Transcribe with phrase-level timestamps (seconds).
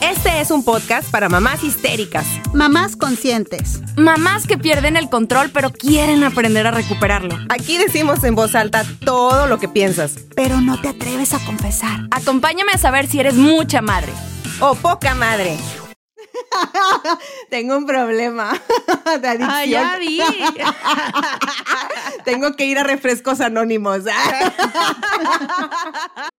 [0.00, 3.80] Este es un podcast para mamás histéricas, Mamás conscientes.
[3.96, 7.36] Mamás que pierden el control pero quieren aprender a recuperarlo.
[7.50, 10.16] Aquí decimos en voz alta todo lo que piensas.
[10.34, 12.00] Pero no te atreves a confesar.
[12.10, 14.12] Acompáñame a saber si eres mucha madre.
[14.60, 15.58] O poca madre.
[17.50, 18.58] Tengo un problema
[19.20, 19.50] de adicción.
[19.50, 20.20] Ah, ya vi.
[22.24, 24.04] Tengo que ir a refrescos anónimos.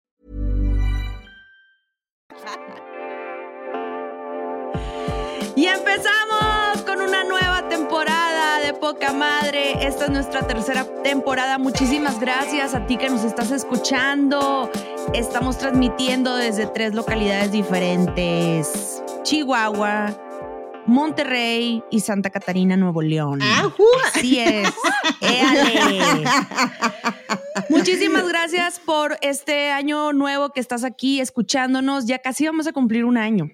[5.55, 9.85] Y empezamos con una nueva temporada de Poca Madre.
[9.85, 11.57] Esta es nuestra tercera temporada.
[11.57, 14.71] Muchísimas gracias a ti que nos estás escuchando.
[15.13, 19.03] Estamos transmitiendo desde tres localidades diferentes.
[19.23, 20.15] Chihuahua,
[20.87, 23.41] Monterrey y Santa Catarina, Nuevo León.
[23.41, 23.85] ¡Ajú!
[24.15, 24.73] Así es.
[25.21, 26.23] ¡Éale!
[27.81, 32.05] Muchísimas gracias por este año nuevo que estás aquí escuchándonos.
[32.05, 33.49] Ya casi vamos a cumplir un año.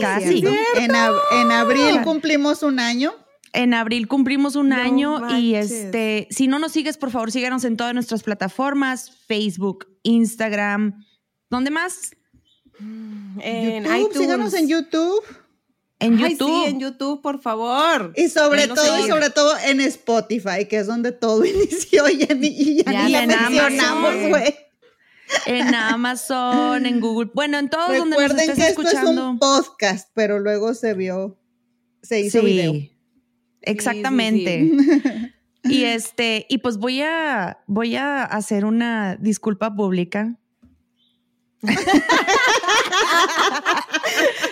[0.00, 0.44] Casi.
[0.76, 3.12] En, ab- en abril cumplimos un año.
[3.52, 7.64] En abril cumplimos un No año y este, si no nos sigues, por favor, síganos
[7.64, 11.02] en todas nuestras plataformas, Facebook, Instagram,
[11.48, 12.10] ¿dónde más?
[12.78, 14.18] En YouTube, iTunes.
[14.18, 15.22] síganos en YouTube.
[15.98, 16.64] En Ay, YouTube.
[16.64, 18.12] sí, en YouTube, por favor.
[18.16, 22.34] Y sobre todo, y sobre todo en Spotify, que es donde todo inició y ya
[22.34, 24.28] y ya Ya ni en mencionamos, Amazon.
[24.30, 24.54] güey.
[25.46, 27.30] En Amazon, en Google.
[27.34, 29.10] Bueno, en todos donde nos Recuerden estés que esto escuchando.
[29.22, 31.38] es un podcast, pero luego se vio,
[32.02, 32.74] se hizo Sí, video.
[33.62, 34.70] Exactamente.
[35.64, 40.36] Y este, y pues voy a, voy a hacer una disculpa pública.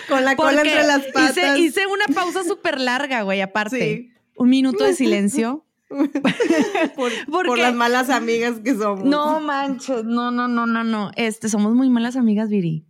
[0.09, 1.37] Con la cola Porque entre las patas.
[1.37, 3.79] Hice, hice una pausa súper larga, güey, aparte.
[3.79, 4.11] Sí.
[4.37, 5.65] Un minuto de silencio.
[6.95, 7.11] por,
[7.45, 9.05] ¿Por las malas amigas que somos.
[9.05, 11.11] No manches, no, no, no, no, no.
[11.15, 12.85] Este, somos muy malas amigas, Viri.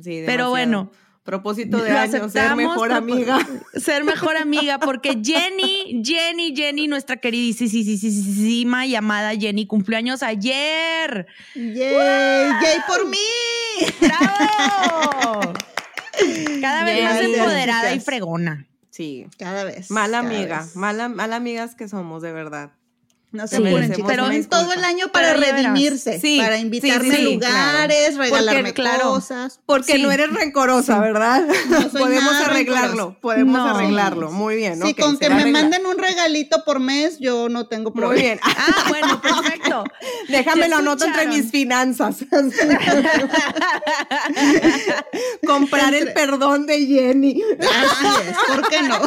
[0.00, 0.90] Sí, Pero bueno.
[1.28, 3.38] Propósito de Lo año, ser mejor amiga.
[3.74, 11.26] Ser mejor amiga, porque Jenny, Jenny, Jenny, nuestra queridísima llamada Jenny, cumpleaños ayer.
[11.54, 11.74] ¡Yay!
[11.74, 13.18] ¡Yay por mí!
[14.00, 15.52] ¡Bravo!
[16.62, 18.66] Cada vez más empoderada y fregona.
[18.88, 19.26] Sí.
[19.38, 19.90] Cada vez.
[19.90, 20.60] Mala cada amiga.
[20.62, 20.76] vez.
[20.76, 22.70] Mala, mala amigas que somos, de verdad.
[23.30, 23.74] No se Sí, chicos.
[23.74, 28.60] una Tienen todo el año para Pero redimirse, Sí, para invitarme sí, a lugares, regalarme
[28.70, 29.60] Porque, claro, cosas.
[29.66, 30.02] Porque Sí.
[30.02, 31.42] no eres rencorosa, ¿verdad?
[31.68, 32.88] No podemos arreglarlo.
[33.08, 33.20] rencorosa.
[33.20, 33.66] Podemos No.
[33.76, 34.30] arreglarlo.
[34.30, 34.80] Muy bien.
[34.80, 35.62] Sí, con que me arreglar.
[35.62, 38.22] manden un regalito por mes, yo no tengo Muy problema.
[38.22, 38.40] bien.
[38.42, 39.84] Ah, bueno, perfecto.
[40.28, 42.16] Déjame ¿Ya lo anoto entre mis finanzas.
[45.46, 47.42] Comprar el perdón de Jenny.
[47.60, 48.98] Así es, ¿por qué no?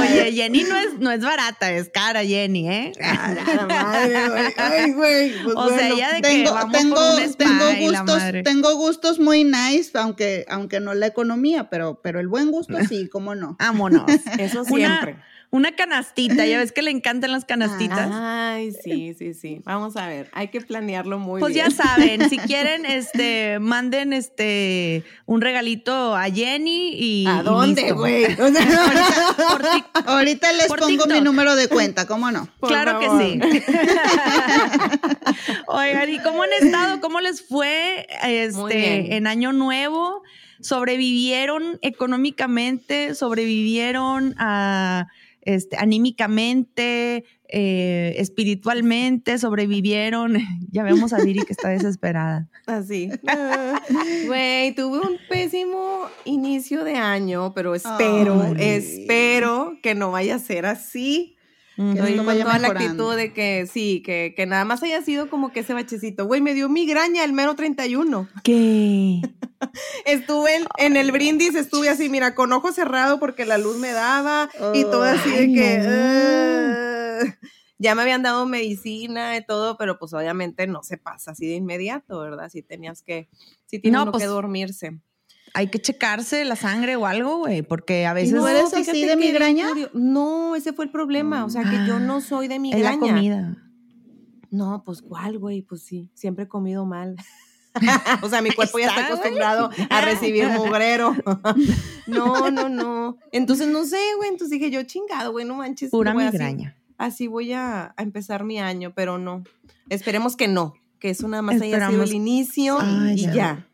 [0.00, 2.92] Oye, Jenny no es, no es barata, es cara, Jenny, ¿eh?
[3.02, 4.54] Ah, la madre, güey.
[4.56, 5.42] Ay, güey.
[5.44, 8.00] Pues O sea, ella de que Tengo, vamos tengo, por un spa tengo y la
[8.00, 8.42] gustos, madre.
[8.42, 13.08] tengo gustos muy nice, aunque, aunque no la economía, pero, pero el buen gusto sí,
[13.08, 13.56] cómo no.
[13.58, 14.04] Vámonos.
[14.38, 15.12] Eso siempre.
[15.12, 15.24] Una
[15.76, 18.08] canastita, ya ves que le encantan las canastitas.
[18.12, 19.60] Ay, sí, sí, sí.
[19.64, 20.28] Vamos a ver.
[20.32, 21.68] Hay que planearlo muy Pues bien.
[21.68, 27.26] ya saben, si quieren, este, manden este un regalito a Jenny y.
[27.26, 28.24] ¿A dónde, güey?
[28.26, 32.48] O sea, tic- Ahorita les pongo mi número de cuenta, ¿cómo no?
[32.60, 33.20] por claro favor.
[33.20, 33.62] que sí.
[35.66, 37.00] Oigan, ¿y cómo han estado?
[37.00, 40.22] ¿Cómo les fue este en Año Nuevo?
[40.60, 43.14] ¿Sobrevivieron económicamente?
[43.14, 45.08] ¿Sobrevivieron a,
[45.42, 47.24] este, anímicamente?
[47.52, 49.38] eh, espiritualmente?
[49.38, 50.38] ¿Sobrevivieron?
[50.72, 52.48] Ya vemos a Viri que está desesperada.
[52.66, 53.10] Así.
[54.26, 58.54] Güey, tuve un pésimo inicio de año, pero espero, Ay.
[58.58, 61.36] espero que no vaya a ser así.
[61.80, 65.30] Que esto con toda la actitud de que sí, que, que nada más haya sido
[65.30, 66.26] como que ese bachecito.
[66.26, 68.28] Güey, me dio migraña el mero 31.
[68.44, 69.22] ¿Qué?
[70.04, 73.92] Estuve en, en el brindis, estuve así, mira, con ojo cerrado porque la luz me
[73.92, 77.34] daba y todo así de que...
[77.78, 81.54] ya me habían dado medicina y todo, pero pues obviamente no se pasa así de
[81.54, 82.50] inmediato, ¿verdad?
[82.50, 83.28] Si tenías que,
[83.66, 84.98] si tiene No, uno pues, que dormirse.
[85.54, 89.16] Hay que checarse la sangre o algo, güey, porque a veces ¿No eres así de
[89.16, 89.68] migraña?
[89.68, 92.90] curio- No, ese fue el problema, o sea que yo no soy de es migraña.
[92.92, 93.56] la comida.
[94.50, 97.16] No, pues cuál, güey, pues sí, siempre he comido mal.
[98.22, 101.14] o sea, mi cuerpo ya está acostumbrado a recibir mugrero.
[102.08, 103.16] no, no, no.
[103.30, 105.90] Entonces no sé, güey, entonces dije yo, chingado, güey, no manches.
[105.90, 106.76] Pura migraña.
[106.98, 109.44] Así, voy a, a empezar mi año, pero no.
[109.88, 112.10] Esperemos que no, que eso nada más haya sido Esperamos.
[112.10, 113.32] el inicio Ay, y ya.
[113.32, 113.66] ya.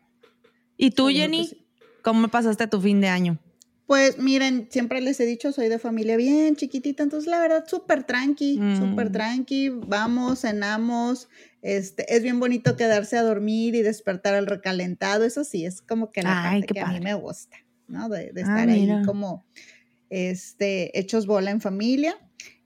[0.77, 1.66] ¿Y tú, Jenny?
[2.07, 3.37] ¿Cómo pasaste tu fin de año?
[3.85, 8.05] Pues miren, siempre les he dicho, soy de familia bien chiquitita, entonces la verdad súper
[8.05, 8.77] tranqui, Mm.
[8.79, 11.27] súper tranqui, vamos, cenamos,
[11.61, 16.13] este, es bien bonito quedarse a dormir y despertar al recalentado, eso sí, es como
[16.13, 17.57] que la Ay, parte que a mí me gusta,
[17.89, 18.07] ¿no?
[18.07, 19.45] De, de Ah, estar ahí como,
[20.09, 22.15] este, hechos bola en familia.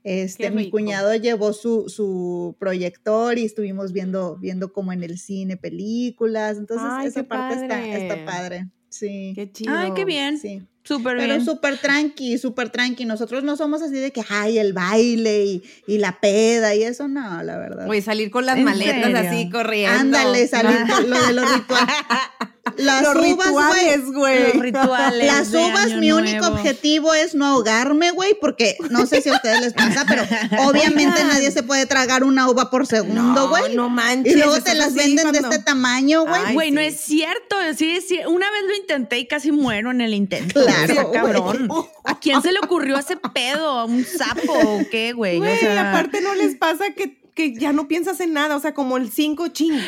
[0.03, 5.57] Este, mi cuñado llevó su, su proyector y estuvimos viendo, viendo como en el cine
[5.57, 7.97] películas, entonces Ay, esa parte está, padre.
[7.97, 9.31] está padre, sí.
[9.35, 9.75] Qué chido.
[9.75, 10.37] Ay, qué bien.
[10.37, 10.61] Sí.
[10.83, 11.45] Súper Pero bien.
[11.45, 13.05] súper tranqui, súper tranqui.
[13.05, 17.07] Nosotros no somos así de que, ay, el baile y, y la peda y eso,
[17.07, 17.85] no, la verdad.
[17.85, 19.17] Güey, salir con las ¿En maletas serio?
[19.19, 19.99] así corriendo.
[19.99, 21.87] Ándale, salir con lo de los rituales.
[22.77, 23.63] Las Los uvas, güey.
[23.65, 24.43] rituales, güey.
[24.53, 25.25] Los rituales.
[25.27, 26.55] Las uvas, mi único Nuevo.
[26.55, 30.21] objetivo es no ahogarme, güey, porque no sé si a ustedes les pasa, pero
[30.69, 31.27] obviamente Oigan.
[31.29, 33.75] nadie se puede tragar una uva por segundo, güey.
[33.75, 34.33] no manches.
[34.33, 36.53] y luego te las venden de este tamaño, güey.
[36.53, 37.55] Güey, no es cierto.
[37.75, 38.19] Sí, sí.
[38.27, 40.61] Una vez lo intenté y casi muero en el intento.
[40.63, 41.67] Claro, cabrón.
[42.05, 43.69] ¿A quién se le ocurrió ese pedo?
[43.79, 45.39] ¿A un sapo o qué, güey?
[45.39, 48.59] Güey, o sea, aparte no les pasa que, que ya no piensas en nada, o
[48.59, 49.79] sea, como el 5 ching.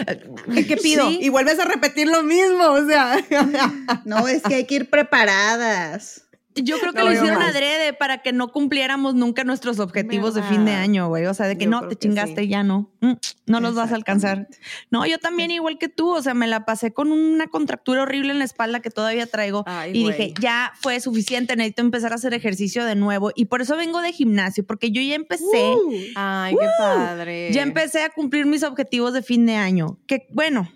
[0.53, 1.07] ¿Qué, qué pido?
[1.09, 1.19] Sí.
[1.21, 3.17] Y vuelves a repetir lo mismo, o sea.
[4.05, 6.22] No, es que hay que ir preparadas.
[6.55, 7.49] Yo creo que No, lo hicieron más.
[7.49, 11.25] adrede para que no cumpliéramos nunca nuestros objetivos de fin de año, güey.
[11.25, 12.47] O sea, de que Yo no, te chingaste sí.
[12.47, 12.91] ya no.
[13.01, 13.13] Mm,
[13.47, 14.47] no los vas a alcanzar.
[14.91, 16.13] No, yo también igual que tú.
[16.13, 19.63] O sea, me la pasé con una contractura horrible en la espalda que todavía traigo.
[19.65, 20.15] Ay, y güey.
[20.17, 23.31] dije, ya fue suficiente, necesito empezar a hacer ejercicio de nuevo.
[23.35, 25.75] Y por eso vengo de gimnasio, porque yo ya empecé.
[26.15, 27.51] Ay, qué padre.
[27.51, 29.97] Ya empecé a cumplir mis objetivos de fin de año.
[30.07, 30.69] Que bueno,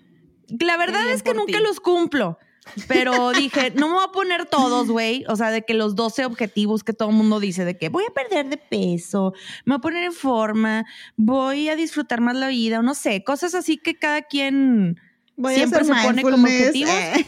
[0.48, 1.62] la verdad es que nunca ti.
[1.62, 2.38] los cumplo.
[2.86, 5.24] Pero dije, no me voy a poner todos, güey.
[5.28, 8.04] O sea, de que los 12 objetivos que todo el mundo dice, de que voy
[8.08, 9.32] a perder de peso,
[9.64, 10.84] me voy a poner en forma,
[11.16, 15.00] voy a disfrutar más la vida, o no sé, cosas así que cada quien
[15.36, 16.90] Voy siempre se pone como objetivos.
[16.92, 17.24] eh.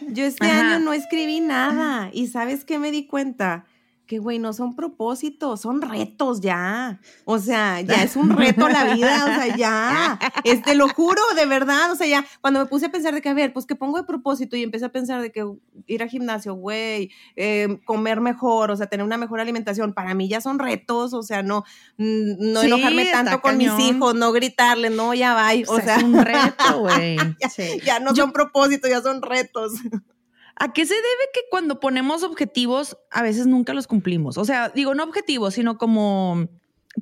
[0.08, 0.74] Yo este Ajá.
[0.74, 2.10] año no escribí nada.
[2.12, 3.66] ¿Y sabes qué me di cuenta?
[4.06, 7.00] Que, güey, no son propósitos, son retos ya.
[7.24, 10.18] O sea, ya es un reto la vida, o sea, ya.
[10.44, 11.90] Este, lo juro, de verdad.
[11.92, 13.96] O sea, ya, cuando me puse a pensar de que, a ver, pues, ¿qué pongo
[13.98, 14.56] de propósito?
[14.56, 15.46] Y empecé a pensar de que
[15.86, 20.28] ir al gimnasio, güey, eh, comer mejor, o sea, tener una mejor alimentación, para mí
[20.28, 21.64] ya son retos, o sea, no,
[21.96, 25.50] mm, no Sí, enojarme tanto con mis hijos, no gritarle, no, ya va.
[25.68, 27.16] O O sea, sea, es un reto, güey.
[27.54, 27.80] Sí.
[27.84, 29.72] ya no son propósitos, ya son retos.
[30.56, 31.04] ¿A qué se debe
[31.34, 34.38] que cuando ponemos objetivos a veces nunca los cumplimos?
[34.38, 36.46] O sea, digo, no objetivos, sino como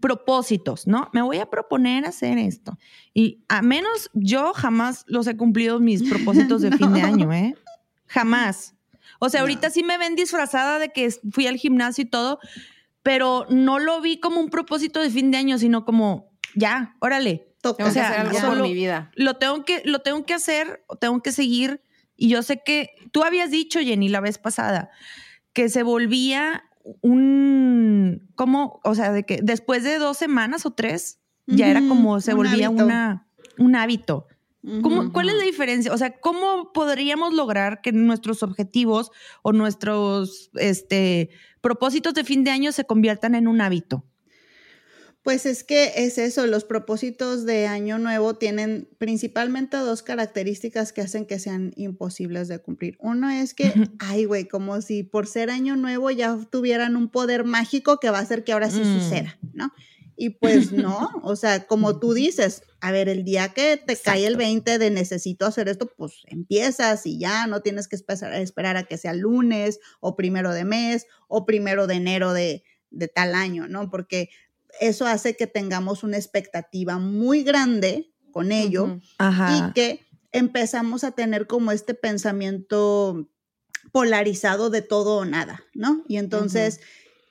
[0.00, 1.10] propósitos, ¿no?
[1.12, 2.78] Me voy a proponer hacer esto.
[3.12, 7.54] Y a menos yo jamás los he cumplido mis propósitos de fin de año, ¿eh?
[8.06, 8.74] Jamás.
[9.18, 12.38] O sea, ahorita sí me ven disfrazada de que fui al gimnasio y todo,
[13.02, 17.48] pero no lo vi como un propósito de fin de año, sino como, ya, órale,
[17.60, 17.84] Toca.
[17.84, 19.10] O sea, que hacer algo ya solo- mi vida.
[19.16, 21.82] lo tengo que, lo tengo que hacer, tengo que seguir.
[22.22, 24.90] Y yo sé que tú habías dicho, Jenny, la vez pasada,
[25.54, 26.62] que se volvía
[27.00, 28.80] un, ¿cómo?
[28.84, 32.36] O sea, de que después de dos semanas o tres, ya era como se un
[32.38, 32.84] volvía hábito.
[32.84, 33.26] una,
[33.58, 34.26] un hábito.
[34.82, 35.12] ¿Cómo- Ujú.
[35.12, 35.92] ¿Cuál es la diferencia?
[35.92, 39.10] O sea, ¿cómo podríamos lograr que nuestros objetivos
[39.42, 41.30] o nuestros este,
[41.62, 44.04] propósitos de fin de año se conviertan en un hábito?
[45.22, 51.02] Pues es que es eso, los propósitos de año nuevo tienen principalmente dos características que
[51.02, 52.96] hacen que sean imposibles de cumplir.
[53.00, 57.44] Uno es que, ay, güey, como si por ser año nuevo ya tuvieran un poder
[57.44, 58.94] mágico que va a hacer que ahora sí Mm.
[59.00, 59.72] suceda, ¿no?
[60.16, 64.26] Y pues no, o sea, como tú dices, a ver, el día que te cae
[64.26, 68.78] el 20 de necesito hacer esto, pues empiezas y ya no tienes que esperar, esperar
[68.78, 73.34] a que sea lunes o primero de mes o primero de enero de, de tal
[73.34, 73.90] año, ¿no?
[73.90, 74.30] Porque
[74.80, 81.46] eso hace que tengamos una expectativa muy grande con ello y que empezamos a tener
[81.46, 83.28] como este pensamiento
[83.92, 86.04] polarizado de todo o nada, ¿no?
[86.06, 86.80] Y entonces,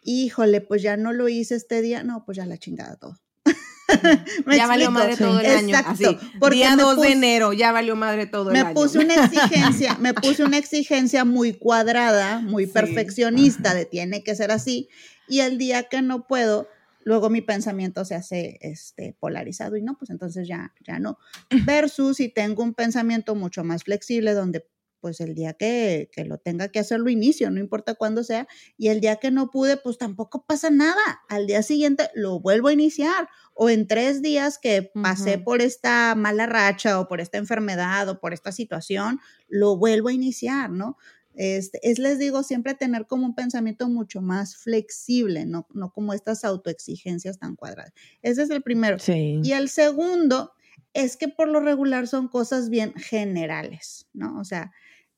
[0.04, 3.18] híjole, pues ya no lo hice este día, no, pues ya la chingada todo.
[4.56, 5.78] ya valió madre todo el año.
[5.86, 6.18] Así,
[6.52, 8.66] día 2 de enero, ya valió madre todo el año.
[8.68, 14.36] Me puse una exigencia, me puse una exigencia muy cuadrada, muy perfeccionista, de tiene que
[14.36, 14.90] ser así.
[15.28, 16.68] Y el día que no puedo,
[17.10, 21.18] luego mi pensamiento se hace este, polarizado y no, pues entonces ya, ya no.
[21.66, 24.68] Versus si tengo un pensamiento mucho más flexible donde
[25.00, 28.48] pues el día que, que, lo tenga que hacer lo inicio, no importa cuándo sea,
[28.78, 31.22] y el día que no pude, pues tampoco pasa nada.
[31.30, 36.14] Al día siguiente lo vuelvo a iniciar, o en tres días que pasé por esta
[36.16, 40.98] mala racha o por esta enfermedad o por esta situación, lo vuelvo a iniciar, ¿no?
[41.36, 46.14] Este, es, les digo, siempre tener como un pensamiento mucho más flexible, no, no como
[46.14, 47.94] estas autoexigencias tan cuadradas.
[48.22, 48.98] Ese es el primero.
[49.08, 50.52] Y el segundo
[50.94, 54.40] es que por lo regular son cosas bien generales, ¿no?
[54.40, 54.72] O sea,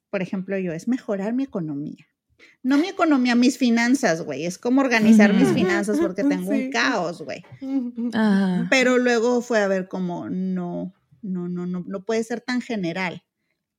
[0.10, 2.06] por ejemplo, yo es mejorar mi economía.
[2.64, 4.46] No mi economía, mis finanzas, güey.
[4.46, 7.44] Es como organizar mis finanzas porque tengo un caos, güey.
[8.70, 13.24] Pero luego fue a ver como, no, no, no, no, no puede ser tan general.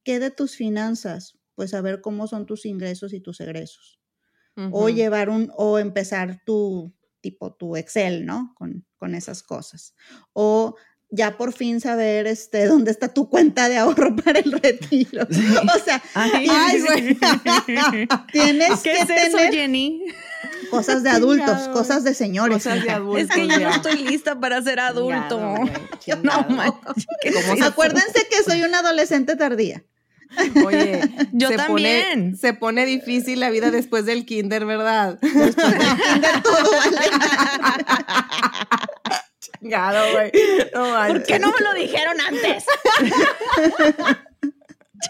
[0.05, 1.39] ¿Qué de tus finanzas?
[1.55, 4.01] Pues saber cómo son tus ingresos y tus egresos.
[4.71, 6.93] O llevar un, o empezar tu,
[7.23, 8.53] tipo, tu Excel, ¿no?
[8.55, 9.95] Con, con esas cosas.
[10.35, 10.77] O
[11.13, 15.23] ya por fin saber este, dónde está tu cuenta de ahorro para el retiro.
[15.23, 17.19] O sea, ay, güey.
[18.33, 20.03] tienes ¿Qué que es eso, Jenny?
[20.71, 22.57] Cosas de adultos, cosas de señores.
[22.57, 23.23] Cosas de adultos.
[23.29, 25.39] Es que yo no estoy lista para ser adulto.
[26.23, 26.33] no,
[27.63, 29.85] Acuérdense que soy una adolescente tardía.
[30.67, 31.01] Oye,
[31.33, 32.23] yo se también.
[32.25, 35.19] Pone, se pone difícil la vida después del kinder, ¿verdad?
[35.21, 35.75] Después del
[36.13, 36.71] kinder todo
[39.41, 40.33] Chingado, güey.
[40.75, 42.65] No ¿Por qué no me lo dijeron antes?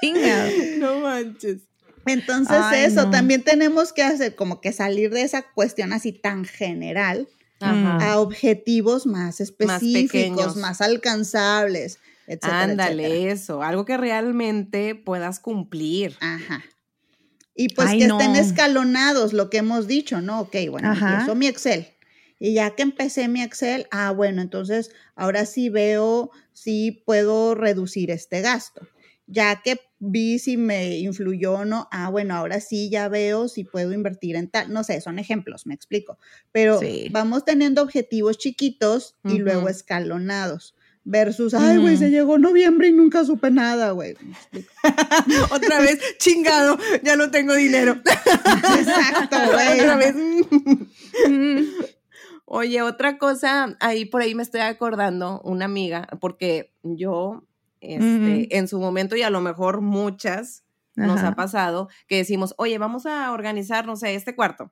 [0.00, 0.50] Chingado.
[0.78, 1.62] No manches.
[2.06, 7.28] Entonces eso, también tenemos que hacer como que salir de esa cuestión así tan general
[7.60, 12.00] a objetivos más específicos, más alcanzables.
[12.42, 16.16] Ándale, eso, algo que realmente puedas cumplir.
[16.20, 16.62] Ajá.
[17.54, 20.40] Y pues que estén escalonados, lo que hemos dicho, ¿no?
[20.40, 21.86] Ok, bueno, empiezo mi Excel.
[22.38, 28.10] Y ya que empecé mi Excel, ah, bueno, entonces ahora sí veo si puedo reducir
[28.10, 28.88] este gasto.
[29.26, 33.64] Ya que vi si me influyó o no, ah, bueno, ahora sí ya veo si
[33.64, 34.72] puedo invertir en tal.
[34.72, 36.18] No sé, son ejemplos, me explico.
[36.50, 40.74] Pero vamos teniendo objetivos chiquitos y luego escalonados
[41.04, 44.16] versus, ay, güey, se llegó noviembre y nunca supe nada, güey.
[45.50, 48.00] Otra vez, chingado, ya no tengo dinero.
[48.04, 49.80] Exacto, güey.
[49.80, 50.14] Otra vez.
[52.44, 57.44] Oye, otra cosa, ahí por ahí me estoy acordando, una amiga, porque yo,
[57.80, 60.62] este, en su momento y a lo mejor muchas
[60.94, 64.70] nos ha pasado, que decimos, oye, vamos a organizar, no sé, este cuarto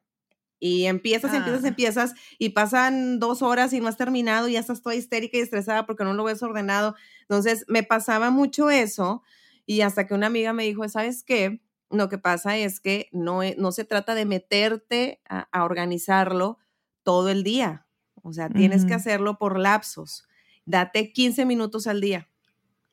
[0.60, 1.68] y empiezas, empiezas, ah.
[1.68, 5.40] empiezas y pasan dos horas y no has terminado y ya estás toda histérica y
[5.40, 6.94] estresada porque no lo ves ordenado.
[7.22, 9.22] Entonces me pasaba mucho eso
[9.64, 11.62] y hasta que una amiga me dijo, ¿sabes qué?
[11.90, 16.58] Lo que pasa es que no, e, no se trata de meterte a, organizarlo
[17.02, 17.86] todo el día.
[18.22, 20.28] O sea, tienes que hacerlo por lapsos.
[20.66, 22.28] Date 15 minutos al día.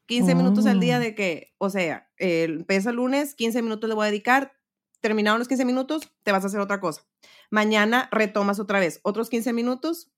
[0.06, 1.00] 15 minutos al día oh.
[1.02, 4.57] de que, o sea, empieza el lunes, 15 minutos le voy a dedicar,
[5.08, 7.04] terminaron los 15 minutos, te vas a hacer otra cosa.
[7.50, 10.12] Mañana retomas otra vez, otros 15 minutos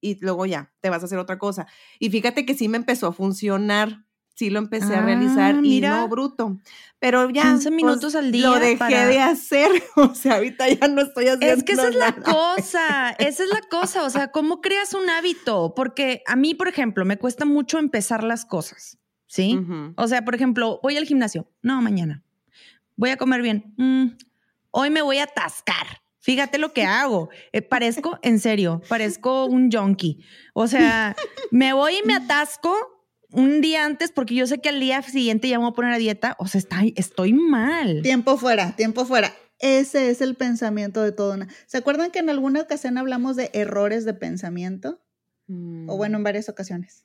[0.00, 1.66] y luego ya, te vas a hacer otra cosa.
[1.98, 4.04] Y fíjate que sí me empezó a funcionar,
[4.36, 6.60] sí lo empecé a realizar ah, y no bruto.
[7.00, 10.86] Pero ya 15 pues, minutos al día lo dejé de hacer, o sea, ahorita ya
[10.86, 14.30] no estoy haciendo Es que esa es la cosa, esa es la cosa, o sea,
[14.30, 15.74] ¿cómo creas un hábito?
[15.74, 19.58] Porque a mí, por ejemplo, me cuesta mucho empezar las cosas, ¿sí?
[19.96, 22.22] O sea, por ejemplo, voy al gimnasio, no, mañana
[22.98, 23.72] voy a comer bien.
[23.78, 24.08] Mm,
[24.70, 26.02] hoy me voy a atascar.
[26.18, 27.30] Fíjate lo que hago.
[27.52, 30.24] Eh, parezco, en serio, parezco un junkie.
[30.54, 31.16] O sea,
[31.50, 32.74] me voy y me atasco
[33.30, 35.92] un día antes porque yo sé que al día siguiente ya me voy a poner
[35.92, 36.36] a dieta.
[36.38, 38.02] O sea, está, estoy mal.
[38.02, 39.34] Tiempo fuera, tiempo fuera.
[39.58, 41.36] Ese es el pensamiento de todo.
[41.66, 45.00] ¿Se acuerdan que en alguna ocasión hablamos de errores de pensamiento?
[45.48, 47.04] O bueno, en varias ocasiones.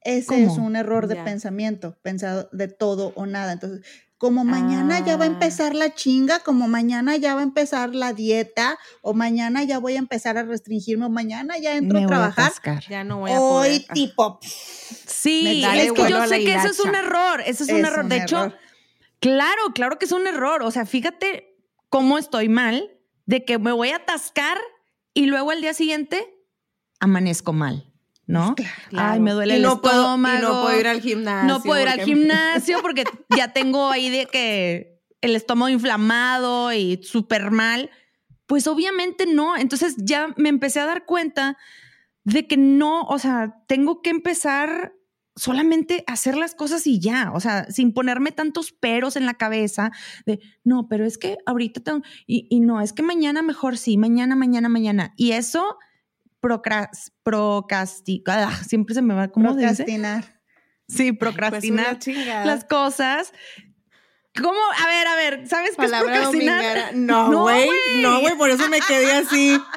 [0.00, 3.52] Ese es un error de pensamiento, pensado de todo o nada.
[3.52, 3.86] Entonces,
[4.24, 5.32] como mañana ya va a Ah.
[5.32, 9.96] empezar la chinga, como mañana ya va a empezar la dieta, o mañana ya voy
[9.96, 12.52] a empezar a restringirme, o mañana ya entro Me a voy trabajar.
[12.88, 13.92] Ya no voy a Hoy poder.
[13.92, 18.04] tipo, Sí, es que yo sé que eso es un error, eso es, un error.
[18.04, 18.50] un De hecho,
[19.20, 20.62] claro, claro que es un error.
[20.62, 21.58] O sea, fíjate
[21.90, 22.90] cómo estoy mal
[23.26, 24.56] de que me voy a atascar
[25.12, 26.26] y luego al día siguiente
[26.98, 27.92] amanezco mal,
[28.26, 28.54] ¿no?
[28.54, 29.12] Claro.
[29.12, 30.38] Ay, me duele Y el no puedo- estómago.
[30.38, 31.48] y no puedo ir al gimnasio.
[31.48, 33.04] No puedo ir al gimnasio porque
[33.36, 37.90] ya tengo ahí de que el estómago inflamado y súper mal.
[38.46, 39.56] Pues obviamente no.
[39.56, 41.56] Entonces ya me empecé a dar cuenta
[42.24, 44.94] de que no, o sea, tengo que empezar
[45.36, 49.34] solamente a hacer las cosas y ya, o sea, sin ponerme tantos peros en la
[49.34, 49.90] cabeza
[50.26, 53.96] de, no, pero es que ahorita tengo, y, y no, es que mañana mejor sí,
[53.98, 55.12] mañana, mañana, mañana.
[55.16, 55.76] Y eso
[56.44, 59.84] procras, procrasticar, siempre se me va, ¿cómo se dice?
[59.84, 60.24] procrastinar.
[60.86, 61.98] Sí, Pues procrastinar
[62.44, 63.32] las cosas.
[64.36, 64.58] ¿Cómo?
[64.84, 66.94] A ver, a ver, ¿sabes qué es procrastinar?
[66.94, 67.66] No, No, güey.
[67.66, 68.02] güey.
[68.02, 69.58] No, güey, por eso me quedé así.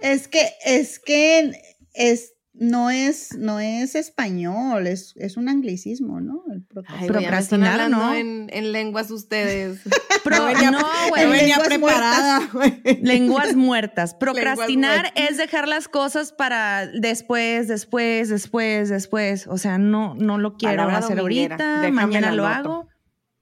[0.00, 1.52] Es que, es que
[1.94, 6.44] es, no es, no es español, es, es un anglicismo, ¿no?
[6.52, 7.02] El procrastinar.
[7.02, 8.14] Ay, Procrastinar, ¿no?
[8.14, 9.80] en, en lenguas ustedes.
[10.24, 11.26] Pro- venía- no, No güey.
[11.28, 12.80] venía lenguas preparada, güey.
[13.02, 14.14] Lenguas muertas.
[14.20, 15.30] Procrastinar muertas.
[15.30, 19.46] es dejar las cosas para después, después, después, después.
[19.48, 21.56] O sea, no, no lo quiero Palabra hacer dominguera.
[21.56, 22.88] ahorita, Déjame mañana lo hago.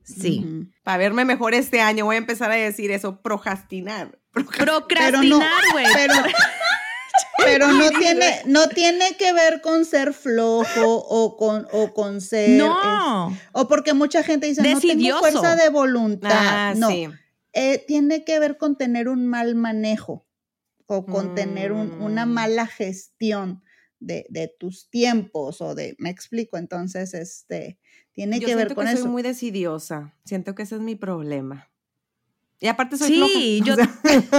[0.04, 0.68] Sí.
[0.82, 4.18] Para verme mejor este año, voy a empezar a decir eso, procrastinar.
[4.32, 5.86] Procrastinar, güey.
[5.94, 6.14] Pero,
[7.44, 12.50] pero no tiene, no tiene que ver con ser flojo o con, o con ser.
[12.50, 13.30] No.
[13.30, 15.20] es- o porque mucha gente dice, no tengo Decidioso.
[15.20, 16.30] fuerza de voluntad.
[16.32, 16.88] Ah, no.
[16.88, 17.08] sí.
[17.54, 20.26] Eh, tiene que ver con tener un mal manejo
[20.86, 22.30] o con tener un- una Mm.
[22.30, 23.62] mala gestión
[24.00, 27.78] de, de tus tiempos o de, me explico, entonces, este,
[28.12, 29.02] tiene Yo que ver con que eso.
[29.02, 30.14] soy muy decidiosa.
[30.24, 31.70] Siento que ese es mi problema.
[32.62, 33.76] Y aparte soy Sí, floja.
[33.76, 33.84] yo-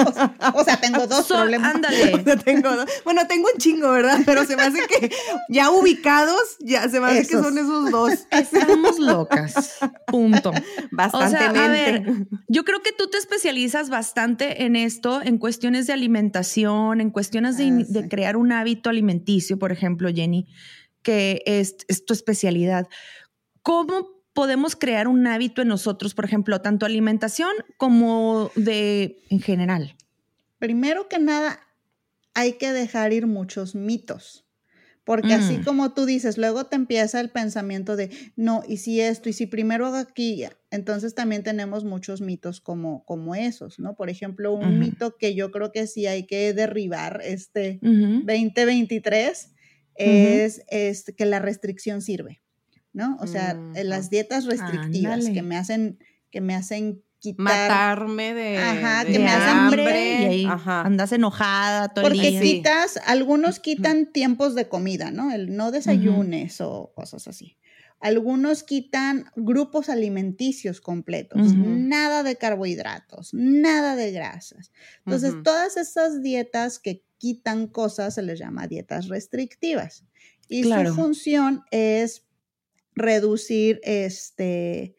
[0.08, 1.76] O sea, O sea, tengo dos So- problemas.
[1.76, 2.14] ándale.
[2.16, 4.22] o sea, tengo dos- bueno, tengo un chingo, ¿verdad?
[4.26, 5.12] Pero se me hace que
[5.50, 7.46] ya ubicados, ya se me hace que Esos.
[7.46, 8.12] son esos dos.
[8.32, 9.78] Estamos locas.
[10.08, 10.52] Punto.
[10.52, 11.60] O sea, Bastantemente.
[11.60, 12.04] a ver,
[12.48, 17.58] yo creo que tú te especializas bastante en esto, en cuestiones de alimentación, en cuestiones
[17.58, 17.94] de, Ah, sí.
[17.94, 20.48] de crear un hábito alimenticio, por ejemplo, Jenny,
[21.02, 22.88] que es, es tu especialidad.
[23.62, 29.96] ¿Cómo podemos crear un hábito en nosotros, por ejemplo, tanto alimentación como de en general?
[30.60, 31.60] Primero que nada,
[32.34, 34.46] hay que dejar ir muchos mitos.
[35.06, 35.64] Porque así Mm.
[35.64, 39.48] como tú dices, luego te empieza el pensamiento de, no, y si esto, y si
[39.48, 43.96] primero hago aquí, entonces también tenemos muchos mitos como, como esos, ¿no?
[43.98, 48.26] Por ejemplo, un mito que yo creo que sí hay que derribar este Ujú.
[48.26, 49.54] 2023
[49.96, 52.43] es, es que la restricción sirve,
[52.94, 53.18] ¿no?
[53.20, 55.34] O sea, eh, las dietas restrictivas Ándale.
[55.34, 56.00] que me hacen,
[56.32, 57.38] que me hacen quitar
[57.70, 60.82] Matarme de, Ajá, de que me hacen hambre y ahí Ajá.
[60.82, 62.42] andas enojada todo el Porque día.
[62.42, 65.32] Quitas, algunos quitan tiempos de comida, ¿no?
[65.32, 67.58] El no desayunes o cosas así.
[68.02, 74.74] Algunos quitan grupos alimenticios completos, nada de carbohidratos, nada de grasas.
[75.06, 80.04] Entonces, todas esas dietas que quitan cosas se les llama dietas restrictivas.
[80.50, 80.90] Y Claro.
[80.90, 82.26] su función es
[82.96, 84.96] reducir este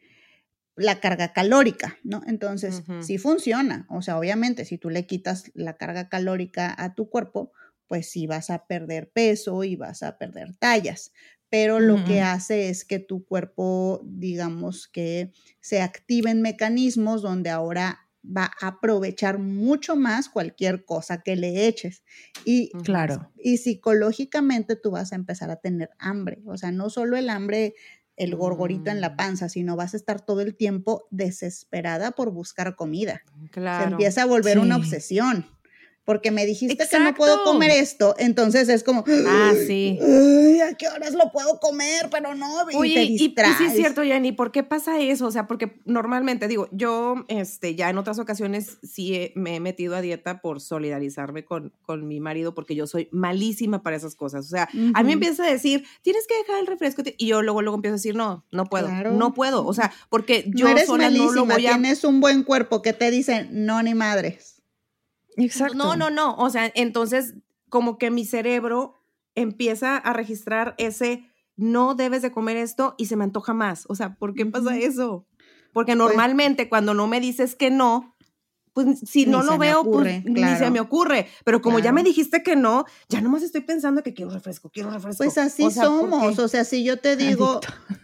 [0.75, 2.21] la carga calórica, ¿no?
[2.27, 3.87] Entonces, sí funciona.
[3.89, 7.53] O sea, obviamente, si tú le quitas la carga calórica a tu cuerpo,
[7.87, 11.13] pues sí vas a perder peso y vas a perder tallas.
[11.49, 15.31] Pero lo que hace es que tu cuerpo, digamos que
[15.61, 22.03] se activen mecanismos donde ahora va a aprovechar mucho más cualquier cosa que le eches.
[22.45, 22.71] Y.
[22.83, 23.31] Claro.
[23.37, 26.41] y psicológicamente tú vas a empezar a tener hambre.
[26.45, 27.75] O sea, no solo el hambre,
[28.17, 29.15] el gorgorito en la Mm.
[29.17, 33.21] panza, sino vas a estar todo el tiempo desesperada por buscar comida.
[33.51, 33.83] Claro.
[33.85, 35.45] Se empieza a volver una obsesión.
[36.05, 39.97] Porque me dijiste que no puedo comer esto, entonces es como, Ah, sí.
[39.99, 42.09] "Ay, ¿a qué horas lo puedo comer?
[42.11, 43.33] Pero no, y Oye, y, y sí
[43.65, 45.25] es cierto, Jenny, ¿por qué pasa eso?
[45.25, 49.59] O sea, porque normalmente, digo, yo este, ya en otras ocasiones sí he- me he
[49.59, 54.13] metido a dieta por solidarizarme con, con mi marido, porque yo soy malísima para esas
[54.15, 54.45] cosas.
[54.45, 57.63] O sea, a mí empieza a decir, tienes que dejar el refresco, y yo luego,
[57.63, 59.11] luego empiezo a decir, no, no puedo, Claro.
[59.13, 59.65] no puedo.
[59.65, 61.69] O sea, porque yo no eres sola no lo malísima, voy a...
[61.71, 64.54] tienes un buen cuerpo que te dicen, no, ni madres.
[65.37, 65.75] Exacto.
[65.75, 66.35] No, no, no.
[66.35, 67.35] O sea, entonces
[67.69, 68.95] como que mi cerebro
[69.35, 73.85] empieza a registrar ese no debes de comer esto y se me antoja más.
[73.87, 75.25] O sea, ¿por qué pasa eso?
[75.73, 78.15] Porque normalmente cuando no me dices que no,
[78.73, 81.27] pues si no lo veo, ocurre, pues ni se me ocurre.
[81.45, 84.91] Pero como ya me dijiste que no, ya nomás estoy pensando que quiero refresco, quiero
[84.91, 85.23] refresco.
[85.23, 86.39] Pues así O sea, ¿por somos.
[86.39, 87.61] O sea, si yo te digo,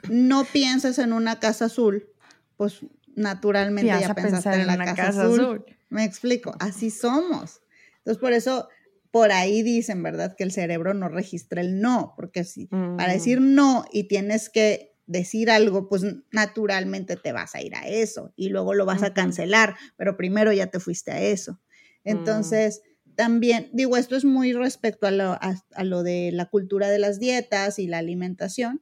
[0.10, 2.08] no pienses en una casa azul,
[2.56, 2.80] pues
[3.16, 5.40] naturalmente Ya pensaste en la una casa, casa azul.
[5.42, 5.66] azul.
[5.92, 7.62] Me explico, así somos.
[7.98, 8.68] Entonces, por eso,
[9.12, 10.36] por ahí dicen, ¿verdad?
[10.36, 13.16] Que el cerebro no registra el no, porque si para Mm.
[13.16, 18.32] decir no y tienes que decir algo, pues naturalmente te vas a ir a eso
[18.38, 21.54] y luego lo vas a cancelar, pero primero ya te fuiste a eso.
[21.54, 21.58] Mm.
[22.06, 22.82] Entonces,
[23.16, 27.00] también, digo, esto es muy respecto a lo, a- a lo de la cultura de
[27.00, 28.82] las dietas y la alimentación,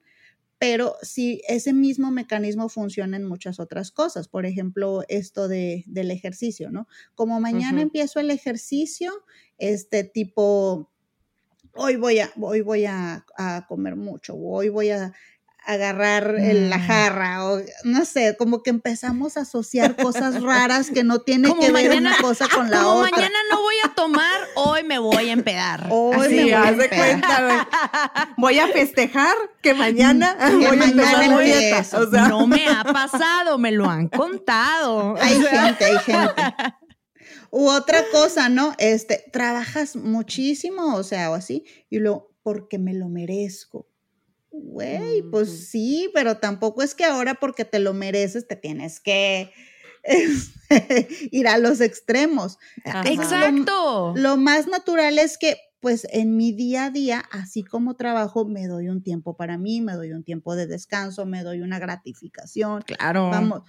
[0.60, 4.28] pero sí, ese mismo mecanismo funciona en muchas otras cosas.
[4.28, 6.86] Por ejemplo, esto de, del ejercicio, ¿no?
[7.16, 9.12] Como mañana empiezo el ejercicio,
[9.58, 10.92] este tipo,
[11.76, 15.14] hoy voy a, hoy voy a, a comer mucho, o hoy voy a
[15.72, 16.88] agarrar el- la Mm.
[16.88, 21.72] jarra, o no sé, como que empezamos a asociar cosas raras que no tiene que
[21.72, 23.12] ver una cosa con la Como otra.
[23.12, 25.88] mañana no voy a tomar, hoy me voy a empedar.
[25.92, 26.36] Hoy Así.
[26.36, 26.90] me voy a empedar.
[26.98, 27.70] cuenta.
[28.38, 32.02] Voy a festejar que mañana Que voy a mañana empezar.
[32.02, 35.16] O sea, no me ha pasado, me lo han contado.
[35.20, 36.34] Hay O sea, gente, hay gente.
[37.52, 38.74] U otra cosa, ¿no?
[38.78, 43.88] Este, trabajas muchísimo, o sea, o así, y luego, porque me lo merezco.
[44.52, 45.30] Güey, Ujú.
[45.32, 49.54] pues sí, pero tampoco es que ahora porque te lo mereces te tienes que
[50.04, 52.58] este, ir a los extremos.
[52.84, 53.04] Ajá.
[53.12, 54.14] Exacto.
[54.16, 58.68] Lo más natural es que, pues, en mi día a día, así como trabajo, me
[58.68, 62.84] doy un tiempo para mí, me doy un tiempo de descanso, me doy una gratificación.
[62.86, 63.30] Claro.
[63.30, 63.62] Vamos,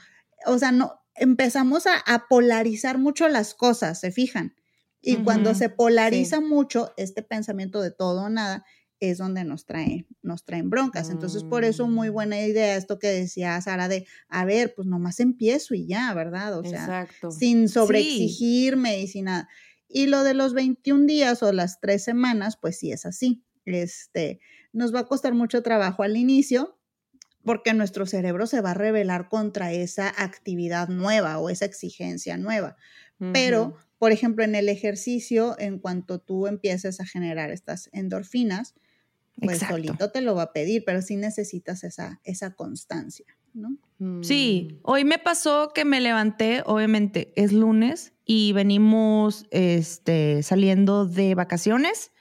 [0.47, 4.55] o sea, no, empezamos a, a polarizar mucho las cosas, ¿se fijan?
[5.03, 8.65] Y cuando Ujú, se polariza mucho, este pensamiento de todo o nada
[9.01, 11.11] es donde nos trae, nos traen broncas.
[11.11, 12.13] Entonces, por eso muy Mm.
[12.13, 16.59] buena idea esto que decía Sara de, a ver, pues nomás empiezo y ya, ¿verdad?
[16.59, 17.31] O sea, Exacto.
[17.31, 19.49] sin sobreexigirme y sin nada.
[19.89, 23.43] Y lo de los 21 días o las tres semanas, pues sí es así.
[23.65, 24.41] Este,
[24.73, 26.79] nos va a costar mucho trabajo al inicio
[27.45, 32.77] porque nuestro cerebro se va a rebelar contra esa actividad nueva o esa exigencia nueva.
[33.33, 38.75] Pero, por ejemplo, en el ejercicio, en cuanto tú empieces a generar estas endorfinas,
[39.41, 39.77] pues Exacto.
[39.77, 43.77] solito te lo va a pedir, pero sí necesitas esa, esa constancia, ¿no?
[44.23, 44.77] Sí, Mm.
[44.85, 52.13] hoy me pasó que me levanté, obviamente es lunes y venimos este, saliendo de vacaciones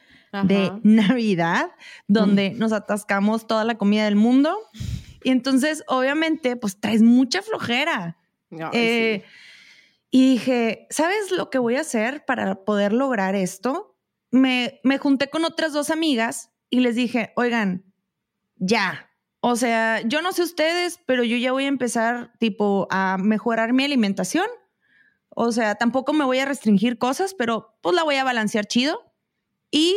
[0.44, 0.72] de.
[0.84, 1.72] Navidad,
[2.08, 4.58] donde nos atascamos toda la comida del mundo.
[5.24, 8.18] Y entonces, obviamente, pues traes mucha flojera.
[8.52, 9.24] Ay, Eh,
[10.12, 13.96] Y dije, ¿sabes lo que voy a hacer para poder lograr esto?
[14.32, 17.86] Me, me junté con otras dos amigas y les dije, oigan,
[18.58, 19.10] ya.
[19.42, 23.74] O sea, yo no sé ustedes, pero yo ya voy a empezar tipo a mejorar
[23.74, 24.48] mi alimentación.
[25.30, 29.14] O sea, tampoco me voy a restringir cosas, pero pues la voy a balancear chido
[29.72, 29.96] y